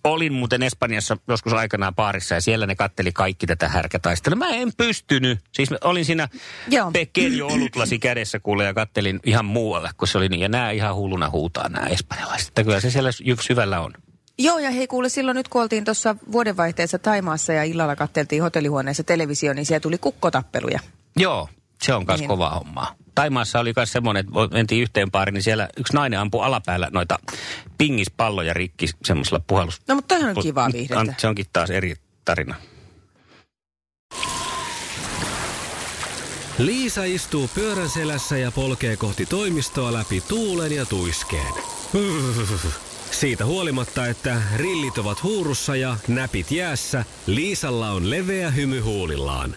Olin 0.05 0.33
muuten 0.33 0.63
Espanjassa 0.63 1.17
joskus 1.29 1.53
aikanaan 1.53 1.95
baarissa 1.95 2.35
ja 2.35 2.41
siellä 2.41 2.67
ne 2.67 2.75
katteli 2.75 3.13
kaikki 3.13 3.47
tätä 3.47 3.69
härkätaistelua. 3.69 4.37
Mä 4.37 4.49
en 4.49 4.73
pystynyt. 4.77 5.39
Siis 5.53 5.71
mä 5.71 5.77
olin 5.85 6.05
siinä 6.05 6.29
Joo. 6.69 6.91
Pekerio 6.91 7.47
olutlasi 7.47 7.99
kädessä 7.99 8.39
kuule 8.41 8.65
ja 8.65 8.75
kattelin 8.75 9.21
ihan 9.25 9.45
muualle, 9.45 9.91
kun 9.97 10.09
se 10.09 10.19
oli 10.19 10.29
niin. 10.29 10.41
Ja 10.41 10.49
nämä 10.49 10.71
ihan 10.71 10.95
hulluna 10.95 11.31
huutaa 11.31 11.69
nämä 11.69 11.87
espanjalaiset. 11.87 12.49
Että 12.49 12.65
kyllä 12.65 12.81
se 12.81 12.91
siellä 12.91 13.13
sy- 13.13 13.25
syvällä 13.41 13.81
on. 13.81 13.93
Joo, 14.39 14.59
ja 14.59 14.71
hei 14.71 14.87
kuule, 14.87 15.09
silloin 15.09 15.35
nyt 15.35 15.49
kun 15.49 15.63
oltiin 15.63 15.85
tuossa 15.85 16.17
vuodenvaihteessa 16.33 16.99
Taimaassa 16.99 17.53
ja 17.53 17.65
illalla 17.65 17.97
katteltiin 17.97 18.43
hotellihuoneessa 18.43 19.05
televisio, 19.05 19.53
niin 19.53 19.67
siellä 19.67 19.81
tuli 19.81 19.99
kukkotappeluja. 19.99 20.81
Joo, 21.17 21.49
se 21.83 21.95
on 21.95 22.05
myös 22.09 22.21
Niin. 22.21 22.29
kova 22.29 22.51
hommaa. 22.51 22.95
Taimaassa 23.17 23.61
oli 23.61 23.73
myös 23.77 23.93
semmoinen, 23.93 24.21
että 24.21 24.57
mentiin 24.57 24.83
yhteen 24.83 25.11
paariin, 25.11 25.35
niin 25.35 25.43
siellä 25.43 25.69
yksi 25.77 25.93
nainen 25.95 26.21
ampui 26.21 26.45
alapäällä 26.45 26.89
noita 26.93 27.19
pingispalloja 27.79 28.53
rikki 28.55 28.87
semmoisella 29.05 29.41
puhallus. 29.47 29.81
No 29.89 29.95
mutta 29.95 30.15
toihan 30.15 30.37
on 30.37 30.43
kivaa 30.43 30.71
viihdettä. 30.73 31.01
An- 31.01 31.15
Se 31.19 31.27
onkin 31.29 31.47
taas 31.53 31.71
eri 31.71 31.95
tarina. 32.25 32.55
Liisa 36.59 37.05
istuu 37.05 37.49
pyörän 37.55 37.89
selässä 37.89 38.39
ja 38.39 38.53
polkee 38.53 38.97
kohti 38.97 39.27
toimistoa 39.27 39.93
läpi 39.93 40.21
tuulen 40.21 40.73
ja 40.73 40.87
tuiskeen. 40.87 41.53
Siitä 43.11 43.45
huolimatta, 43.45 44.07
että 44.07 44.43
rillit 44.57 44.99
ovat 44.99 45.23
huurussa 45.23 45.77
ja 45.77 45.97
näpit 46.09 46.51
jäässä, 46.51 47.05
Liisalla 47.27 47.91
on 47.91 48.11
leveä 48.11 48.51
hymy 48.51 48.81
huulillaan. 48.81 49.57